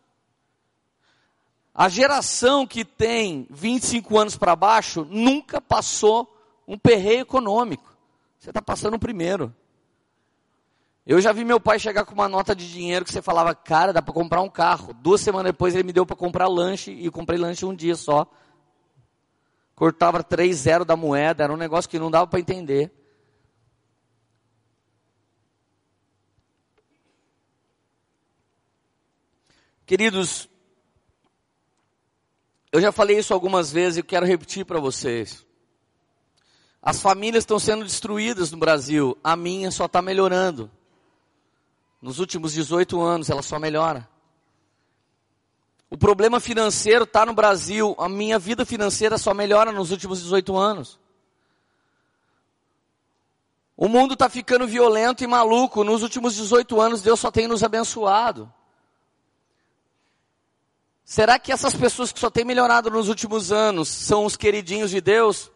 [1.76, 6.34] A geração que tem 25 anos para baixo nunca passou
[6.66, 7.94] um perreio econômico.
[8.38, 9.54] Você está passando o primeiro.
[11.06, 13.92] Eu já vi meu pai chegar com uma nota de dinheiro que você falava, cara,
[13.92, 14.94] dá para comprar um carro.
[14.94, 18.26] Duas semanas depois ele me deu para comprar lanche e comprei lanche um dia só
[19.76, 22.90] cortava três zero da moeda, era um negócio que não dava para entender.
[29.84, 30.48] Queridos,
[32.76, 35.46] eu já falei isso algumas vezes e quero repetir para vocês.
[36.82, 40.70] As famílias estão sendo destruídas no Brasil, a minha só está melhorando.
[42.02, 44.06] Nos últimos 18 anos ela só melhora.
[45.88, 47.96] O problema financeiro está no Brasil.
[47.98, 51.00] A minha vida financeira só melhora nos últimos 18 anos.
[53.74, 55.82] O mundo está ficando violento e maluco.
[55.82, 58.52] Nos últimos 18 anos, Deus só tem nos abençoado.
[61.08, 65.00] Será que essas pessoas que só têm melhorado nos últimos anos são os queridinhos de
[65.00, 65.52] Deus?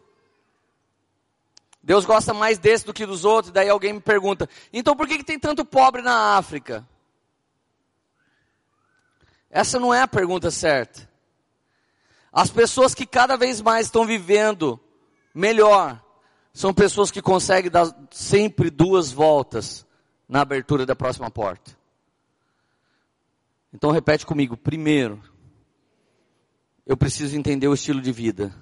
[1.82, 3.52] Deus gosta mais desse do que dos outros.
[3.52, 6.86] Daí alguém me pergunta: então por que, que tem tanto pobre na África?
[9.50, 11.10] Essa não é a pergunta certa.
[12.32, 14.78] As pessoas que cada vez mais estão vivendo
[15.34, 16.00] melhor
[16.54, 19.84] são pessoas que conseguem dar sempre duas voltas
[20.28, 21.76] na abertura da próxima porta.
[23.72, 24.56] Então repete comigo.
[24.56, 25.20] Primeiro,
[26.90, 28.52] eu preciso entender o estilo de vida.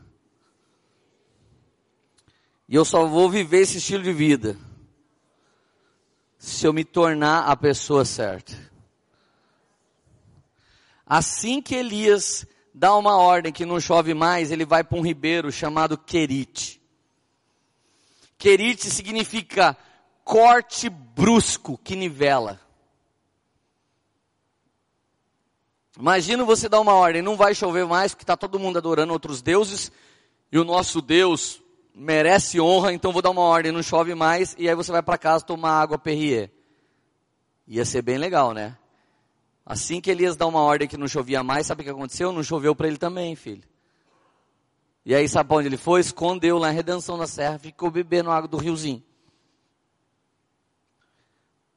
[2.68, 4.55] E eu só vou viver esse estilo de vida
[6.37, 8.53] se eu me tornar a pessoa certa.
[11.07, 15.51] Assim que Elias dá uma ordem que não chove mais, ele vai para um ribeiro
[15.51, 16.83] chamado Querite.
[18.37, 19.74] Querite significa
[20.22, 22.61] corte brusco que nivela.
[25.99, 29.42] Imagina você dar uma ordem, não vai chover mais porque está todo mundo adorando outros
[29.42, 29.90] deuses
[30.53, 31.61] e o nosso Deus
[31.92, 35.18] merece honra, então vou dar uma ordem, não chove mais e aí você vai para
[35.18, 36.53] casa tomar água Perrier.
[37.66, 38.78] Ia ser bem legal, né?
[39.66, 42.30] Assim que Elias dá uma ordem que não chovia mais, sabe o que aconteceu?
[42.30, 43.64] Não choveu para ele também, filho.
[45.05, 46.01] E aí sabe onde ele foi?
[46.01, 49.03] Escondeu lá em Redenção da Serra, ficou bebendo água do riozinho.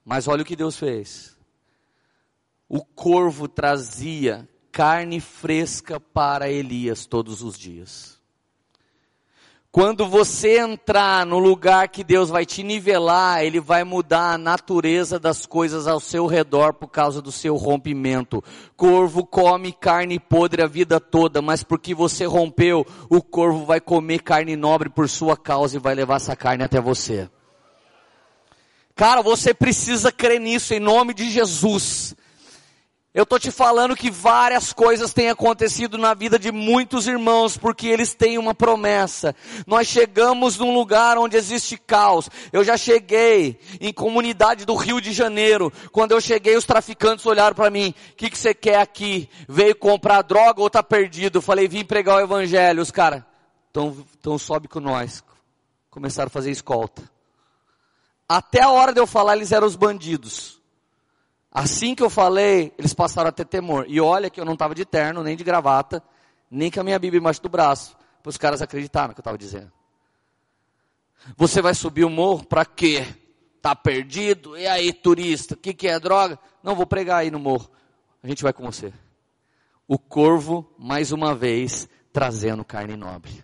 [0.05, 1.40] Mas olha o que Deus fez.
[2.73, 8.17] O corvo trazia carne fresca para Elias todos os dias.
[9.69, 15.19] Quando você entrar no lugar que Deus vai te nivelar, Ele vai mudar a natureza
[15.19, 18.41] das coisas ao seu redor por causa do seu rompimento.
[18.77, 24.23] Corvo come carne podre a vida toda, mas porque você rompeu, o corvo vai comer
[24.23, 27.29] carne nobre por sua causa e vai levar essa carne até você.
[28.95, 32.15] Cara, você precisa crer nisso em nome de Jesus.
[33.13, 37.87] Eu estou te falando que várias coisas têm acontecido na vida de muitos irmãos, porque
[37.87, 39.35] eles têm uma promessa.
[39.67, 42.29] Nós chegamos num lugar onde existe caos.
[42.53, 45.73] Eu já cheguei em comunidade do Rio de Janeiro.
[45.91, 49.29] Quando eu cheguei, os traficantes olharam para mim: o que, que você quer aqui?
[49.45, 51.41] Veio comprar droga ou está perdido?
[51.41, 52.81] Falei: vim pregar o evangelho.
[52.81, 53.23] Os caras,
[53.69, 55.21] então, então sobe com nós.
[55.89, 57.03] Começaram a fazer escolta.
[58.25, 60.60] Até a hora de eu falar, eles eram os bandidos.
[61.51, 63.85] Assim que eu falei, eles passaram a ter temor.
[63.87, 66.01] E olha que eu não estava de terno, nem de gravata,
[66.49, 69.23] nem com a minha Bíblia embaixo do braço, para os caras acreditarem no que eu
[69.23, 69.71] estava dizendo.
[71.35, 73.05] Você vai subir o morro para quê?
[73.61, 74.57] Tá perdido?
[74.57, 75.53] E aí, turista?
[75.53, 76.39] O que, que é droga?
[76.63, 77.69] Não, vou pregar aí no morro.
[78.23, 78.93] A gente vai com você.
[79.87, 83.43] O corvo, mais uma vez, trazendo carne nobre.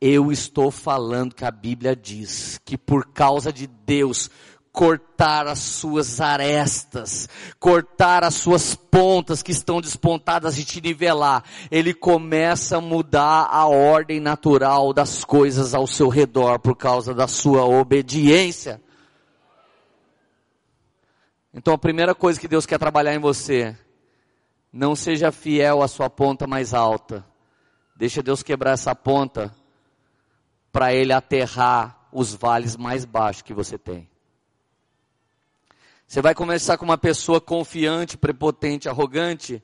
[0.00, 4.30] Eu estou falando que a Bíblia diz que por causa de Deus,
[4.78, 11.42] cortar as suas arestas, cortar as suas pontas que estão despontadas e te nivelar.
[11.68, 17.26] Ele começa a mudar a ordem natural das coisas ao seu redor por causa da
[17.26, 18.80] sua obediência.
[21.52, 23.76] Então a primeira coisa que Deus quer trabalhar em você,
[24.72, 27.26] não seja fiel à sua ponta mais alta.
[27.96, 29.52] Deixa Deus quebrar essa ponta
[30.70, 34.08] para ele aterrar os vales mais baixos que você tem.
[36.08, 39.62] Você vai conversar com uma pessoa confiante, prepotente, arrogante,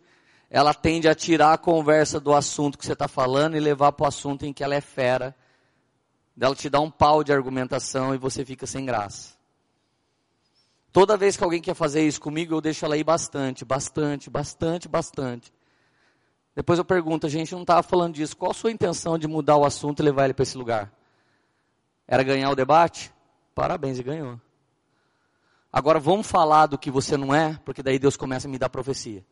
[0.51, 4.05] ela tende a tirar a conversa do assunto que você está falando e levar para
[4.05, 5.35] o assunto em que ela é fera.
[6.37, 9.33] Dela te dá um pau de argumentação e você fica sem graça.
[10.93, 14.87] Toda vez que alguém quer fazer isso comigo, eu deixo ela ir bastante, bastante, bastante,
[14.87, 15.51] bastante.
[16.55, 19.57] Depois eu pergunto, a gente não estava falando disso, qual a sua intenção de mudar
[19.57, 20.93] o assunto e levar ele para esse lugar?
[22.07, 23.11] Era ganhar o debate?
[23.55, 24.39] Parabéns, e ganhou.
[25.77, 28.69] Agora vamos falar do que você não é, porque daí Deus começa a me dar
[28.69, 29.27] profecia.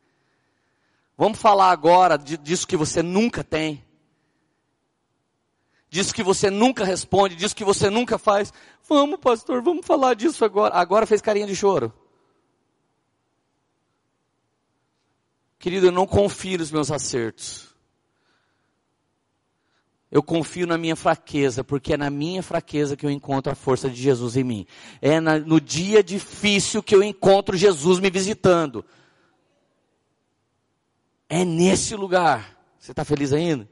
[1.17, 3.85] Vamos falar agora disso que você nunca tem.
[5.89, 8.53] Disso que você nunca responde, disso que você nunca faz.
[8.89, 10.75] Vamos, pastor, vamos falar disso agora.
[10.75, 11.95] Agora fez carinha de choro.
[15.61, 17.72] Querido, eu não confio nos meus acertos.
[20.13, 23.89] Eu confio na minha fraqueza, porque é na minha fraqueza que eu encontro a força
[23.89, 24.67] de Jesus em mim.
[25.01, 28.85] É na, no dia difícil que eu encontro Jesus me visitando.
[31.31, 32.59] É nesse lugar.
[32.79, 33.67] Você está feliz ainda?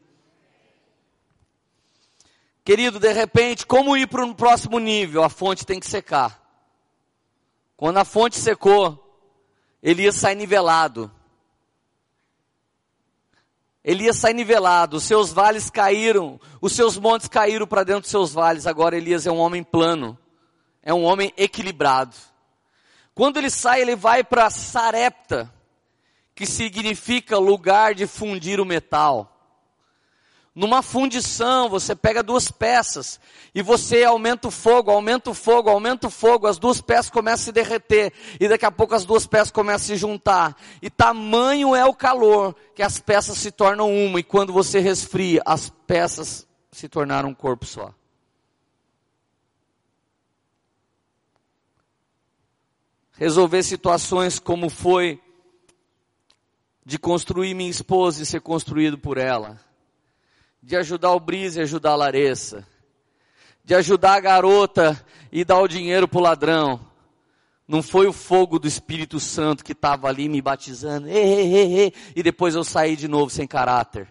[2.64, 5.22] Querido, de repente, como ir para um próximo nível?
[5.22, 6.40] A fonte tem que secar.
[7.76, 8.98] Quando a fonte secou,
[9.82, 11.12] Elias sai nivelado.
[13.82, 18.32] Elias sai nivelado, os seus vales caíram, os seus montes caíram para dentro dos seus
[18.32, 18.66] vales.
[18.66, 20.18] Agora Elias é um homem plano,
[20.82, 22.14] é um homem equilibrado.
[23.14, 25.52] Quando ele sai, ele vai para Sarepta,
[26.34, 29.29] que significa lugar de fundir o metal.
[30.52, 33.20] Numa fundição, você pega duas peças
[33.54, 37.42] e você aumenta o fogo, aumenta o fogo, aumenta o fogo, as duas peças começam
[37.42, 40.56] a se derreter e daqui a pouco as duas peças começam a se juntar.
[40.82, 45.40] E tamanho é o calor que as peças se tornam uma e quando você resfria,
[45.46, 47.94] as peças se tornaram um corpo só.
[53.12, 55.22] Resolver situações como foi
[56.84, 59.69] de construir minha esposa e ser construído por ela
[60.62, 62.66] de ajudar o Brise e ajudar a Larissa,
[63.64, 66.80] de ajudar a garota e dar o dinheiro pro ladrão.
[67.66, 72.64] Não foi o fogo do Espírito Santo que estava ali me batizando, e depois eu
[72.64, 74.08] saí de novo sem caráter.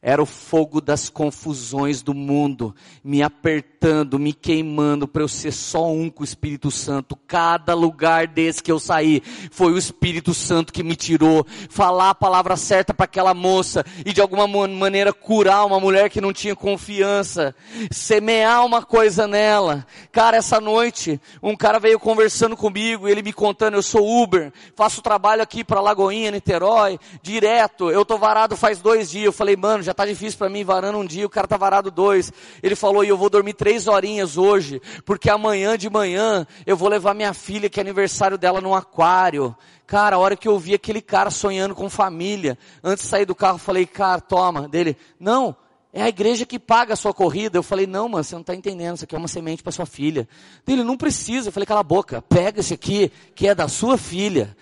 [0.00, 2.72] Era o fogo das confusões do mundo,
[3.02, 7.16] me apertando, me queimando para eu ser só um com o Espírito Santo.
[7.26, 9.20] Cada lugar desse que eu saí,
[9.50, 11.44] foi o Espírito Santo que me tirou.
[11.68, 16.20] Falar a palavra certa para aquela moça e de alguma maneira curar uma mulher que
[16.20, 17.52] não tinha confiança.
[17.90, 19.84] Semear uma coisa nela.
[20.12, 25.02] Cara, essa noite, um cara veio conversando comigo, ele me contando, eu sou Uber, faço
[25.02, 27.90] trabalho aqui para Lagoinha, Niterói, direto.
[27.90, 29.24] Eu tô varado faz dois dias.
[29.24, 31.90] Eu falei, mano, já tá difícil para mim varando um dia, o cara tá varado
[31.90, 32.30] dois.
[32.62, 36.88] Ele falou, e eu vou dormir três horinhas hoje, porque amanhã de manhã eu vou
[36.88, 39.56] levar minha filha, que é aniversário dela, no aquário.
[39.86, 43.34] Cara, a hora que eu vi aquele cara sonhando com família, antes de sair do
[43.34, 45.56] carro, eu falei, cara, toma, dele, não,
[45.90, 47.56] é a igreja que paga a sua corrida.
[47.56, 49.86] Eu falei, não, mano, você não está entendendo, isso aqui é uma semente para sua
[49.86, 50.28] filha.
[50.66, 51.48] Dele, não precisa.
[51.48, 54.54] Eu falei, cala a boca, pega esse aqui, que é da sua filha.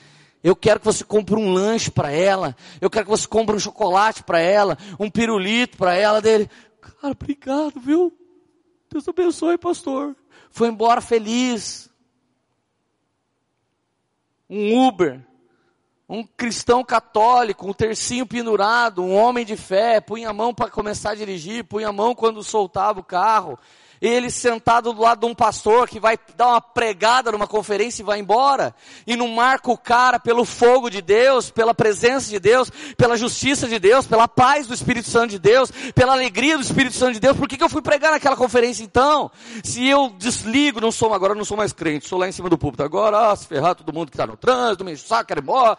[0.42, 2.56] Eu quero que você compre um lanche para ela.
[2.80, 6.48] Eu quero que você compre um chocolate para ela, um pirulito para ela dele.
[6.80, 8.16] Cara, obrigado, viu?
[8.90, 10.14] Deus abençoe, pastor.
[10.50, 11.90] Foi embora feliz.
[14.48, 15.20] Um Uber,
[16.08, 21.10] um cristão católico, um tercinho pendurado, um homem de fé, punha a mão para começar
[21.10, 23.58] a dirigir, punha a mão quando soltava o carro
[24.00, 28.04] ele sentado do lado de um pastor que vai dar uma pregada numa conferência e
[28.04, 28.74] vai embora,
[29.06, 33.66] e não marca o cara pelo fogo de Deus, pela presença de Deus, pela justiça
[33.68, 37.20] de Deus, pela paz do Espírito Santo de Deus, pela alegria do Espírito Santo de
[37.20, 39.30] Deus, por que, que eu fui pregar naquela conferência então?
[39.62, 42.58] Se eu desligo, não sou, agora não sou mais crente, sou lá em cima do
[42.58, 45.42] púlpito, agora, ah, se ferrar todo mundo que está no trânsito, me saca, quero ir
[45.42, 45.78] embora.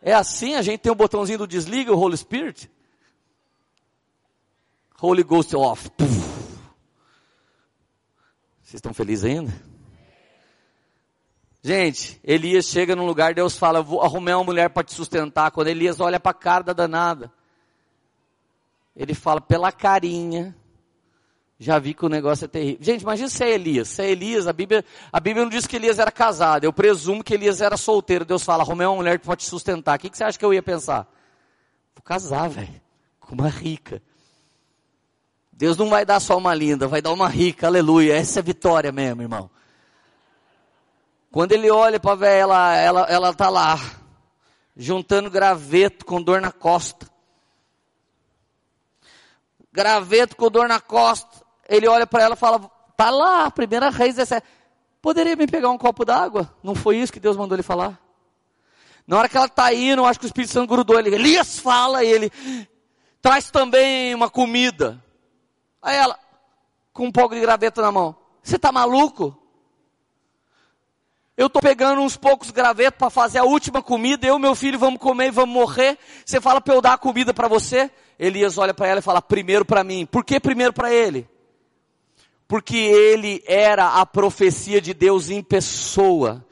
[0.00, 2.70] É assim, a gente tem um botãozinho do desliga, o Holy Spirit.
[5.00, 5.90] Holy Ghost off.
[8.62, 9.52] Vocês estão felizes ainda?
[11.62, 15.50] Gente, Elias chega num lugar, Deus fala, vou arrumar uma mulher para te sustentar.
[15.50, 17.32] Quando Elias olha para a cara da danada,
[18.96, 20.56] ele fala, pela carinha,
[21.58, 22.78] já vi que o negócio é terrível.
[22.80, 23.88] Gente, imagina se é Elias.
[23.88, 26.64] Se é Elias, a Bíblia, a Bíblia não diz que Elias era casado.
[26.64, 28.24] Eu presumo que Elias era solteiro.
[28.24, 29.96] Deus fala, arrumei uma mulher para te sustentar.
[29.96, 31.08] O que, que você acha que eu ia pensar?
[31.94, 32.80] Vou casar, velho.
[33.20, 34.02] Com uma rica.
[35.58, 38.16] Deus não vai dar só uma linda, vai dar uma rica, aleluia.
[38.16, 39.50] Essa é vitória mesmo, irmão.
[41.32, 43.76] Quando ele olha para ver ela, ela, ela tá lá,
[44.76, 47.10] juntando graveto com dor na costa.
[49.72, 51.44] Graveto com dor na costa.
[51.68, 52.60] Ele olha para ela e fala,
[52.96, 54.46] tá lá, primeira reis 17.
[55.02, 56.54] Poderia me pegar um copo d'água?
[56.62, 58.00] Não foi isso que Deus mandou ele falar?
[59.04, 61.12] Na hora que ela está indo, acho que o Espírito Santo grudou ele.
[61.12, 62.30] Elias fala, ele
[63.20, 65.02] traz também uma comida.
[65.82, 66.18] Aí ela,
[66.92, 68.16] com um pouco de graveto na mão.
[68.42, 69.36] Você está maluco?
[71.36, 74.78] Eu estou pegando uns poucos gravetos para fazer a última comida, eu e meu filho
[74.78, 75.96] vamos comer e vamos morrer.
[76.26, 77.90] Você fala para eu dar a comida para você?
[78.18, 80.04] Elias olha para ela e fala, primeiro para mim.
[80.04, 81.28] Por que primeiro para ele?
[82.48, 86.44] Porque ele era a profecia de Deus em pessoa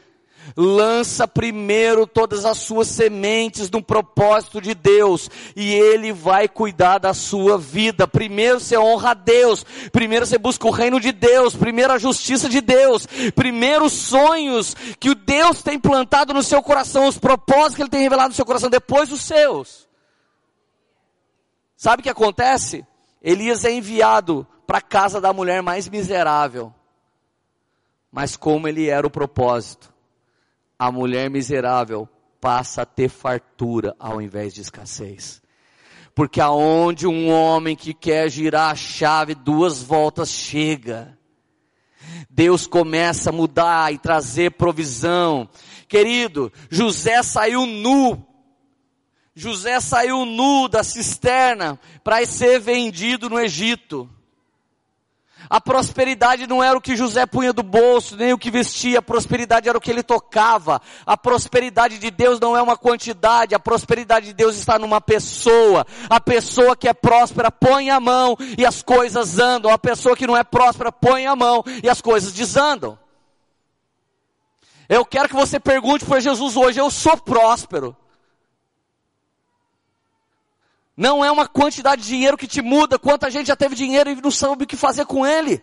[0.56, 7.12] lança primeiro todas as suas sementes no propósito de Deus e Ele vai cuidar da
[7.12, 8.08] sua vida.
[8.08, 12.48] Primeiro você honra a Deus, primeiro você busca o reino de Deus, primeiro a justiça
[12.48, 17.76] de Deus, primeiro os sonhos que o Deus tem plantado no seu coração, os propósitos
[17.76, 19.86] que Ele tem revelado no seu coração, depois os seus.
[21.76, 22.86] Sabe o que acontece?
[23.22, 26.72] Elias é enviado para a casa da mulher mais miserável.
[28.10, 29.92] Mas como ele era o propósito,
[30.78, 32.08] a mulher miserável
[32.40, 35.42] passa a ter fartura ao invés de escassez.
[36.14, 41.16] Porque aonde um homem que quer girar a chave duas voltas chega,
[42.30, 45.48] Deus começa a mudar e trazer provisão.
[45.88, 48.26] Querido, José saiu nu.
[49.34, 54.08] José saiu nu da cisterna para ser vendido no Egito.
[55.48, 59.02] A prosperidade não era o que José punha do bolso, nem o que vestia, a
[59.02, 60.80] prosperidade era o que ele tocava.
[61.04, 65.86] A prosperidade de Deus não é uma quantidade, a prosperidade de Deus está numa pessoa.
[66.10, 69.70] A pessoa que é próspera põe a mão e as coisas andam.
[69.70, 72.98] A pessoa que não é próspera põe a mão e as coisas desandam.
[74.88, 77.96] Eu quero que você pergunte para Jesus hoje, eu sou próspero.
[80.96, 82.98] Não é uma quantidade de dinheiro que te muda.
[82.98, 85.62] Quanta gente já teve dinheiro e não sabe o que fazer com ele.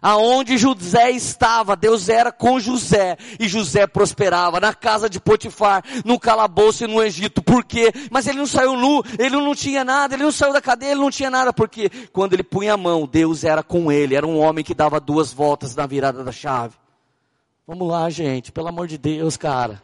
[0.00, 3.16] Aonde José estava, Deus era com José.
[3.40, 7.42] E José prosperava na casa de Potifar, no calabouço e no Egito.
[7.42, 7.90] Por quê?
[8.10, 11.00] Mas ele não saiu nu, ele não tinha nada, ele não saiu da cadeia, ele
[11.00, 11.52] não tinha nada.
[11.54, 14.14] Porque quando ele punha a mão, Deus era com ele.
[14.14, 16.74] Era um homem que dava duas voltas na virada da chave.
[17.66, 19.82] Vamos lá, gente, pelo amor de Deus, cara.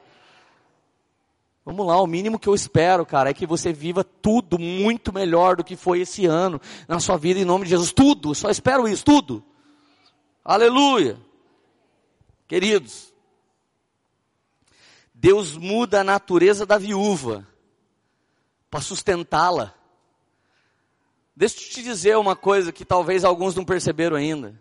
[1.64, 5.56] Vamos lá, o mínimo que eu espero, cara, é que você viva tudo muito melhor
[5.56, 7.92] do que foi esse ano na sua vida em nome de Jesus.
[7.92, 9.44] Tudo, só espero isso, tudo.
[10.44, 11.18] Aleluia.
[12.48, 13.12] Queridos,
[15.14, 17.46] Deus muda a natureza da viúva
[18.70, 19.74] para sustentá-la.
[21.36, 24.60] Deixa eu te dizer uma coisa que talvez alguns não perceberam ainda.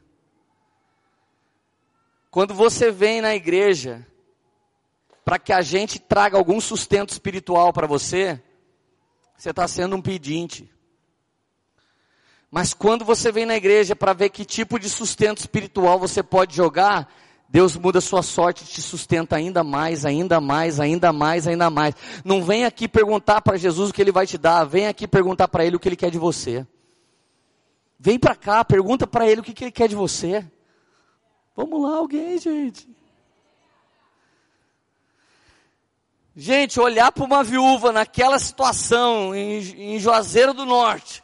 [2.29, 4.05] Quando você vem na igreja
[5.23, 8.41] para que a gente traga algum sustento espiritual para você,
[9.37, 10.69] você está sendo um pedinte.
[12.51, 16.55] Mas quando você vem na igreja para ver que tipo de sustento espiritual você pode
[16.55, 17.11] jogar,
[17.47, 21.95] Deus muda sua sorte e te sustenta ainda mais, ainda mais, ainda mais, ainda mais.
[22.23, 25.47] Não vem aqui perguntar para Jesus o que ele vai te dar, vem aqui perguntar
[25.47, 26.65] para ele o que ele quer de você.
[27.99, 30.45] Vem para cá, pergunta para ele o que, que ele quer de você.
[31.55, 32.87] Vamos lá, alguém, gente.
[36.35, 41.23] Gente, olhar para uma viúva naquela situação, em, em Juazeiro do Norte,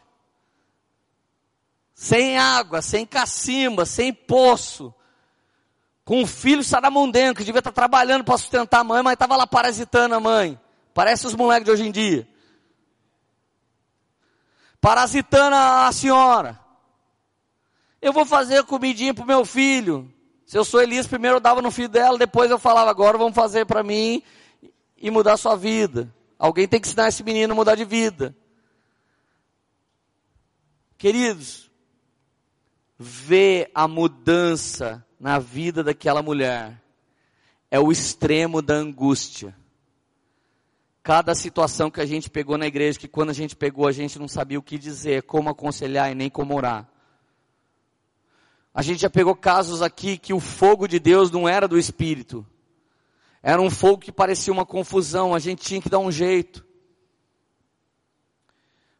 [1.94, 4.94] sem água, sem cacimba, sem poço,
[6.04, 9.48] com um filho saramundeno, que devia estar trabalhando para sustentar a mãe, mas estava lá
[9.48, 10.60] parasitando a mãe.
[10.94, 12.28] Parece os moleques de hoje em dia.
[14.80, 16.60] Parasitando a, a senhora.
[18.02, 20.14] Eu vou fazer comidinha para o meu filho.
[20.46, 23.34] Se eu sou Elias, primeiro eu dava no filho dela, depois eu falava, agora vamos
[23.34, 24.22] fazer para mim
[25.06, 26.12] e mudar sua vida.
[26.40, 28.36] Alguém tem que ensinar esse menino a mudar de vida.
[30.98, 31.70] Queridos,
[32.98, 36.82] ver a mudança na vida daquela mulher
[37.70, 39.56] é o extremo da angústia.
[41.04, 44.18] Cada situação que a gente pegou na igreja, que quando a gente pegou a gente
[44.18, 46.90] não sabia o que dizer, como aconselhar e nem como orar.
[48.74, 52.44] A gente já pegou casos aqui que o fogo de Deus não era do Espírito,
[53.48, 56.66] era um fogo que parecia uma confusão, a gente tinha que dar um jeito.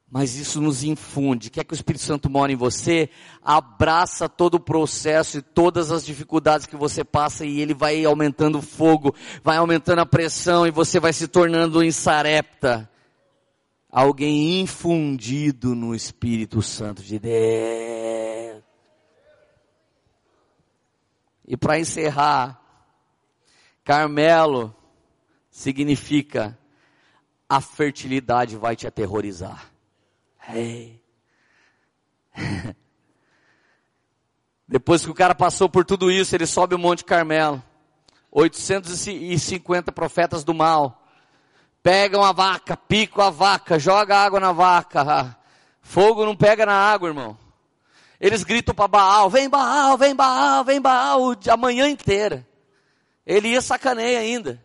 [0.08, 1.50] Mas isso nos infunde.
[1.50, 3.10] Quer que o Espírito Santo mora em você?
[3.42, 8.60] Abraça todo o processo e todas as dificuldades que você passa e ele vai aumentando
[8.60, 12.88] o fogo, vai aumentando a pressão e você vai se tornando em sarepta.
[13.90, 18.64] Alguém infundido no Espírito Santo de Deus.
[21.48, 22.64] E para encerrar,
[23.86, 24.76] Carmelo
[25.52, 26.58] significa
[27.48, 29.72] a fertilidade vai te aterrorizar.
[30.50, 31.00] Hey.
[34.68, 37.64] Depois que o cara passou por tudo isso, ele sobe o Monte Carmelo.
[38.32, 41.04] 850 profetas do mal.
[41.84, 45.38] Pegam a vaca, picam a vaca, joga água na vaca.
[45.80, 47.38] Fogo não pega na água, irmão.
[48.20, 52.48] Eles gritam para Baal, vem Baal, vem Baal, vem Baal, a manhã inteira.
[53.26, 54.64] Ele ia sacaneia ainda.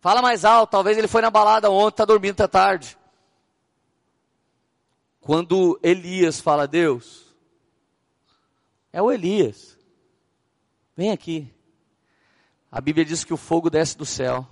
[0.00, 2.96] Fala mais alto, talvez ele foi na balada ontem, está dormindo até tarde.
[5.20, 7.34] Quando Elias fala, Deus,
[8.92, 9.76] é o Elias,
[10.96, 11.52] vem aqui.
[12.70, 14.46] A Bíblia diz que o fogo desce do céu,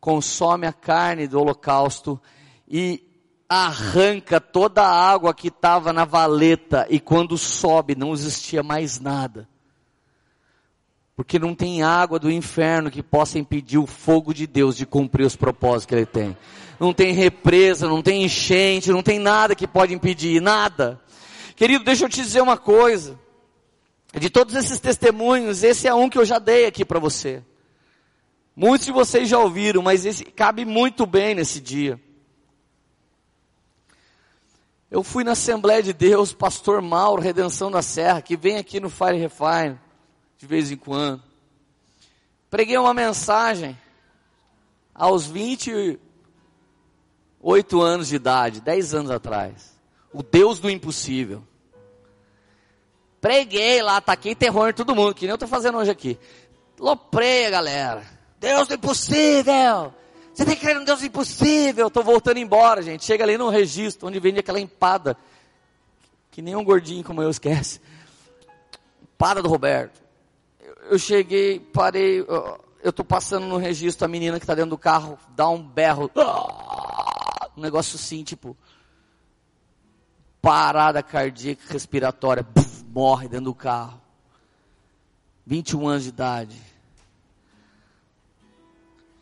[0.00, 2.20] consome a carne do holocausto
[2.66, 3.08] e
[3.48, 9.48] arranca toda a água que estava na valeta e quando sobe não existia mais nada.
[11.22, 15.24] Porque não tem água do inferno que possa impedir o fogo de Deus de cumprir
[15.24, 16.36] os propósitos que ele tem.
[16.80, 21.00] Não tem represa, não tem enchente, não tem nada que pode impedir, nada.
[21.54, 23.16] Querido, deixa eu te dizer uma coisa.
[24.18, 27.40] De todos esses testemunhos, esse é um que eu já dei aqui para você.
[28.56, 32.00] Muitos de vocês já ouviram, mas esse cabe muito bem nesse dia.
[34.90, 38.90] Eu fui na Assembleia de Deus, pastor Mauro, Redenção da Serra, que vem aqui no
[38.90, 39.78] Fire Refine,
[40.42, 41.22] de vez em quando.
[42.50, 43.78] Preguei uma mensagem
[44.92, 46.00] aos 28
[47.80, 49.70] anos de idade, 10 anos atrás.
[50.12, 51.44] O Deus do impossível.
[53.20, 56.18] Preguei lá, taquei terror em todo mundo, que nem eu estou fazendo hoje aqui.
[56.76, 58.02] Loprei galera.
[58.40, 59.94] Deus do impossível!
[60.34, 61.86] Você tem que crer num Deus impossível.
[61.86, 63.04] Estou voltando embora, gente.
[63.04, 65.16] Chega ali no registro, onde vende aquela empada.
[66.32, 67.80] Que nem um gordinho como eu esquece.
[69.00, 70.02] Empada do Roberto.
[70.92, 72.20] Eu, cheguei, parei.
[72.82, 76.10] Eu estou passando no registro, a menina que está dentro do carro dá um berro.
[77.56, 78.56] Um negócio assim, tipo.
[80.40, 82.46] Parada cardíaca respiratória.
[82.86, 84.00] Morre dentro do carro.
[85.46, 86.72] 21 anos de idade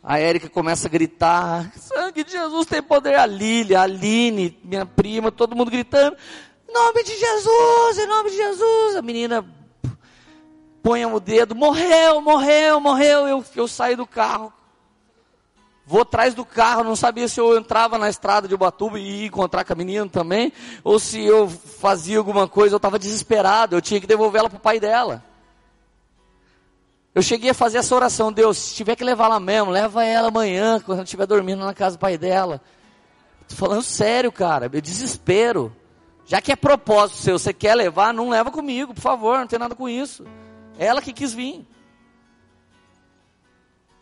[0.03, 3.15] a Érica começa a gritar: sangue de Jesus tem poder.
[3.15, 6.17] A Lília, a Aline, minha prima, todo mundo gritando:
[6.67, 8.95] em nome de Jesus, em nome de Jesus.
[8.95, 9.45] A menina
[10.81, 13.27] põe o dedo: morreu, morreu, morreu.
[13.27, 14.51] Eu, eu saio do carro.
[15.85, 19.27] Vou atrás do carro, não sabia se eu entrava na estrada de Ubatuba e ia
[19.27, 20.53] encontrar com a menina também,
[20.83, 24.57] ou se eu fazia alguma coisa, eu estava desesperado, eu tinha que devolver ela para
[24.57, 25.23] o pai dela.
[27.13, 30.29] Eu cheguei a fazer essa oração, Deus, se tiver que levar ela mesmo, leva ela
[30.29, 32.61] amanhã, quando ela estiver dormindo na casa do pai dela.
[33.41, 35.75] Estou falando sério, cara, meu desespero.
[36.25, 39.59] Já que é propósito seu, você quer levar, não leva comigo, por favor, não tem
[39.59, 40.23] nada com isso.
[40.77, 41.65] Ela que quis vir.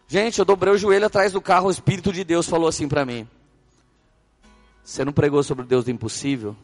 [0.07, 3.05] Gente, eu dobrei o joelho atrás do carro, o Espírito de Deus falou assim para
[3.05, 3.27] mim:
[4.83, 6.55] Você não pregou sobre o Deus do impossível?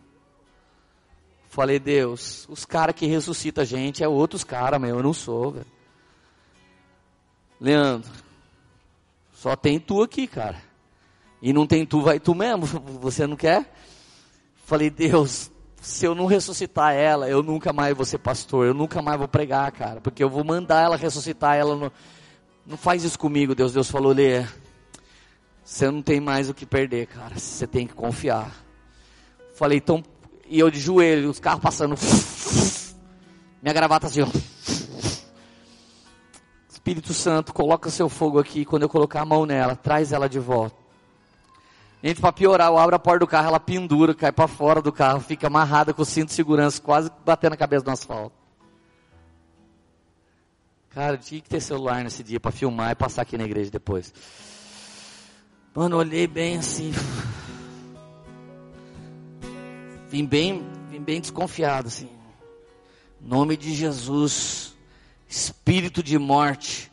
[1.47, 5.51] Falei, Deus, os caras que ressuscitam a gente é outros caras, meu, eu não sou,
[5.51, 5.65] velho.
[7.61, 8.11] Leandro,
[9.31, 10.61] só tem tu aqui, cara.
[11.41, 12.65] E não tem tu, vai tu mesmo.
[12.99, 13.73] Você não quer?
[14.65, 15.51] Falei, Deus,
[15.85, 19.27] se eu não ressuscitar ela, eu nunca mais vou ser pastor, eu nunca mais vou
[19.27, 21.75] pregar, cara, porque eu vou mandar ela ressuscitar ela.
[21.75, 21.91] No...
[22.65, 23.71] Não faz isso comigo, Deus.
[23.71, 24.43] Deus falou, Lê,
[25.63, 27.37] você não tem mais o que perder, cara.
[27.37, 28.51] Você tem que confiar.
[29.53, 30.03] Falei, então,
[30.47, 31.95] e eu de joelho, os carros passando,
[33.61, 34.27] minha gravata assim, ó.
[36.67, 38.65] Espírito Santo, coloca seu fogo aqui.
[38.65, 40.84] Quando eu colocar a mão nela, traz ela de volta.
[42.05, 44.91] Gente, para piorar, eu abro a porta do carro, ela pendura, cai para fora do
[44.91, 48.35] carro, fica amarrada com o cinto de segurança, quase batendo a cabeça no asfalto.
[50.91, 54.13] Cara, tinha que ter celular nesse dia para filmar e passar aqui na igreja depois.
[55.73, 56.93] Mano, olhei bem assim.
[60.07, 62.09] Vim bem, vim bem desconfiado assim.
[63.19, 64.77] nome de Jesus
[65.27, 66.91] espírito de morte,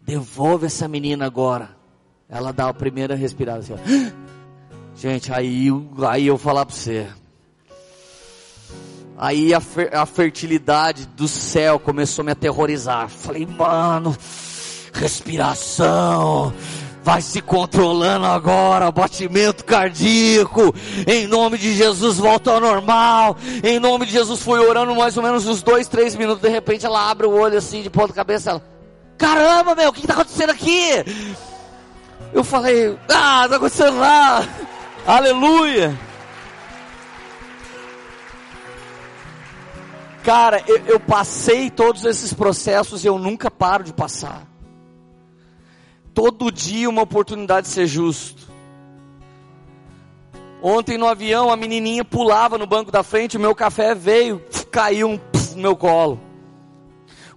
[0.00, 1.76] devolve essa menina agora.
[2.28, 4.25] Ela dá a primeira respirada assim, ó.
[4.96, 5.68] Gente, aí,
[6.08, 7.06] aí eu falar para você.
[9.18, 13.08] Aí a, fer, a fertilidade do céu começou a me aterrorizar.
[13.08, 14.16] Falei, mano,
[14.94, 16.52] respiração,
[17.02, 20.74] vai se controlando agora, batimento cardíaco,
[21.06, 25.22] em nome de Jesus volta ao normal, em nome de Jesus fui orando mais ou
[25.22, 28.50] menos uns dois, três minutos, de repente ela abre o olho assim, de ponta cabeça,
[28.50, 28.64] ela,
[29.16, 31.04] caramba meu, o que está acontecendo aqui?
[32.32, 34.46] Eu falei, ah, está acontecendo lá,
[35.06, 35.98] aleluia.
[40.24, 44.46] Cara, eu, eu passei todos esses processos e eu nunca paro de passar
[46.16, 48.50] todo dia uma oportunidade de ser justo.
[50.62, 54.42] Ontem no avião a menininha pulava no banco da frente, o meu café veio,
[54.72, 55.20] caiu um
[55.54, 56.18] no meu colo.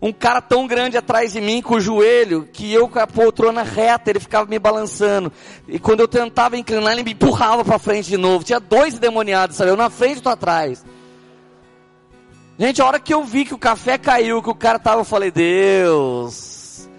[0.02, 3.64] Um cara tão grande atrás de mim com o joelho, que eu com a poltrona
[3.64, 5.32] reta, ele ficava me balançando.
[5.68, 8.44] E quando eu tentava inclinar, ele me empurrava para frente de novo.
[8.44, 9.72] Tinha dois endemoniados, sabe?
[9.72, 10.86] Eu na frente e tu atrás.
[12.58, 15.06] Gente, a hora que eu vi que o café caiu, que o cara tava, eu
[15.06, 16.90] falei, Deus,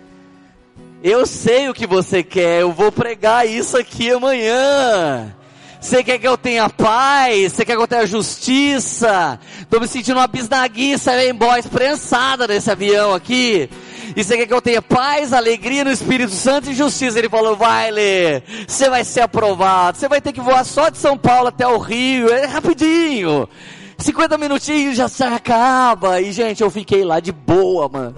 [1.02, 5.34] eu sei o que você quer, eu vou pregar isso aqui amanhã.
[5.80, 7.52] Você quer que eu tenha paz?
[7.52, 9.40] Você quer que eu tenha justiça?
[9.70, 13.68] Tô me sentindo uma bisnaguiça, vem boys prensada nesse avião aqui.
[14.14, 17.18] E você quer que eu tenha paz, alegria no Espírito Santo e justiça?
[17.18, 19.96] Ele falou, vai ler, você vai ser aprovado.
[19.96, 23.48] Você vai ter que voar só de São Paulo até o Rio, é rapidinho.
[23.96, 26.20] 50 minutinhos já se acaba.
[26.20, 28.16] E gente, eu fiquei lá de boa, mano.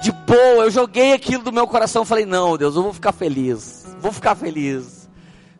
[0.00, 3.84] De boa, eu joguei aquilo do meu coração, falei, não, Deus, eu vou ficar feliz.
[4.00, 5.01] Vou ficar feliz.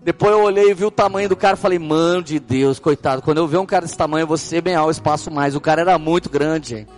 [0.05, 3.23] Depois eu olhei e vi o tamanho do cara, falei, mano de Deus, coitado.
[3.23, 5.55] Quando eu ver um cara desse tamanho, eu vou ser bem ao espaço mais.
[5.55, 6.89] O cara era muito grande?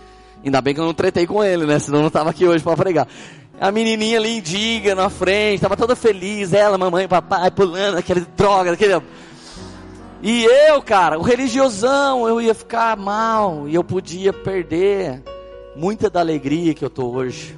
[0.43, 1.77] Ainda bem que eu não tretei com ele, né?
[1.77, 3.07] Senão eu não tava aqui hoje para pregar.
[3.59, 8.73] A menininha ali indiga na frente, tava toda feliz, ela, mamãe, papai, pulando, aquele droga,
[8.73, 9.01] aquele...
[10.21, 15.23] E eu, cara, o religiosão, eu ia ficar mal, e eu podia perder
[15.75, 17.57] muita da alegria que eu tô hoje.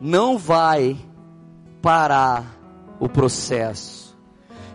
[0.00, 0.96] Não vai
[1.80, 2.44] parar
[2.98, 3.99] o processo.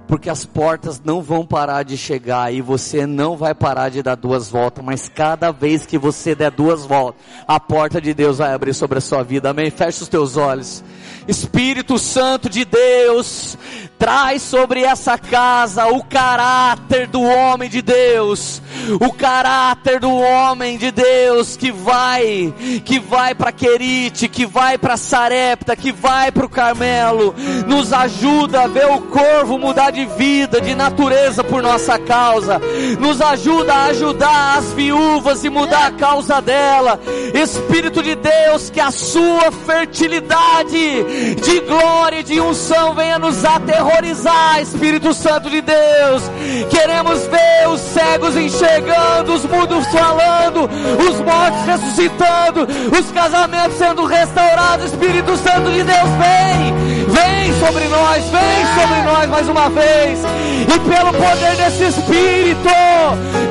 [0.08, 4.16] Porque as portas não vão parar de chegar e você não vai parar de dar
[4.16, 8.54] duas voltas, mas cada vez que você der duas voltas, a porta de Deus vai
[8.54, 9.50] abrir sobre a sua vida.
[9.50, 9.70] Amém?
[9.72, 10.84] Feche os teus olhos.
[11.28, 13.58] Espírito Santo de Deus,
[13.98, 18.62] traz sobre essa casa o caráter do homem de Deus,
[19.00, 22.54] o caráter do homem de Deus que vai,
[22.84, 27.34] que vai para Querite, que vai para Sarepta, que vai para o Carmelo,
[27.66, 32.60] nos ajuda a ver o corvo mudar de vida, de natureza por nossa causa,
[33.00, 37.00] nos ajuda a ajudar as viúvas e mudar a causa dela,
[37.34, 44.62] Espírito de Deus, que a sua fertilidade de glória e de unção venha nos aterrorizar,
[44.62, 46.24] Espírito Santo de Deus.
[46.70, 50.70] Queremos ver os cegos enxergando, os mudos falando,
[51.10, 52.68] os mortos ressuscitando,
[52.98, 54.86] os casamentos sendo restaurados.
[54.86, 60.20] Espírito Santo de Deus, vem, vem sobre nós, vem sobre nós mais uma vez.
[60.62, 62.70] E pelo poder desse Espírito,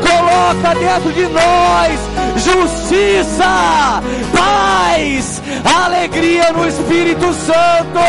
[0.03, 2.01] coloca dentro de nós
[2.37, 8.05] justiça, paz, alegria no Espírito Santo.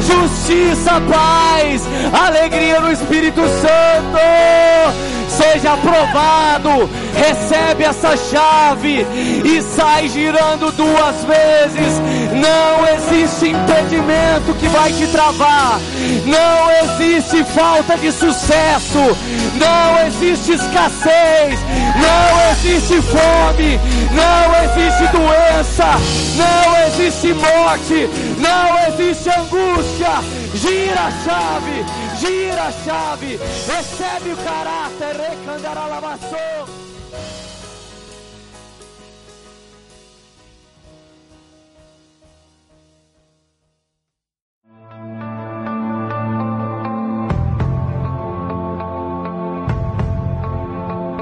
[0.00, 6.90] Justiça, paz, alegria no Espírito Santo seja aprovado.
[7.14, 9.06] Recebe essa chave
[9.44, 12.00] e sai girando duas vezes.
[12.32, 15.80] Não existe impedimento que vai te travar.
[16.26, 19.16] Não existe falta de sucesso.
[19.54, 21.58] Não existe escassez.
[21.96, 23.80] Não existe fome.
[24.12, 25.86] Não existe doença.
[26.36, 28.08] Não existe morte.
[28.38, 30.10] Não existe angústia.
[30.54, 36.38] Gira a chave gira a chave, recebe o caráter, recandaralamaçou.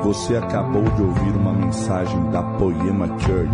[0.03, 3.53] Você acabou de ouvir uma mensagem da Poema Church.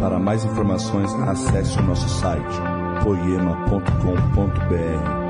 [0.00, 2.58] Para mais informações, acesse o nosso site
[3.04, 5.21] poema.com.br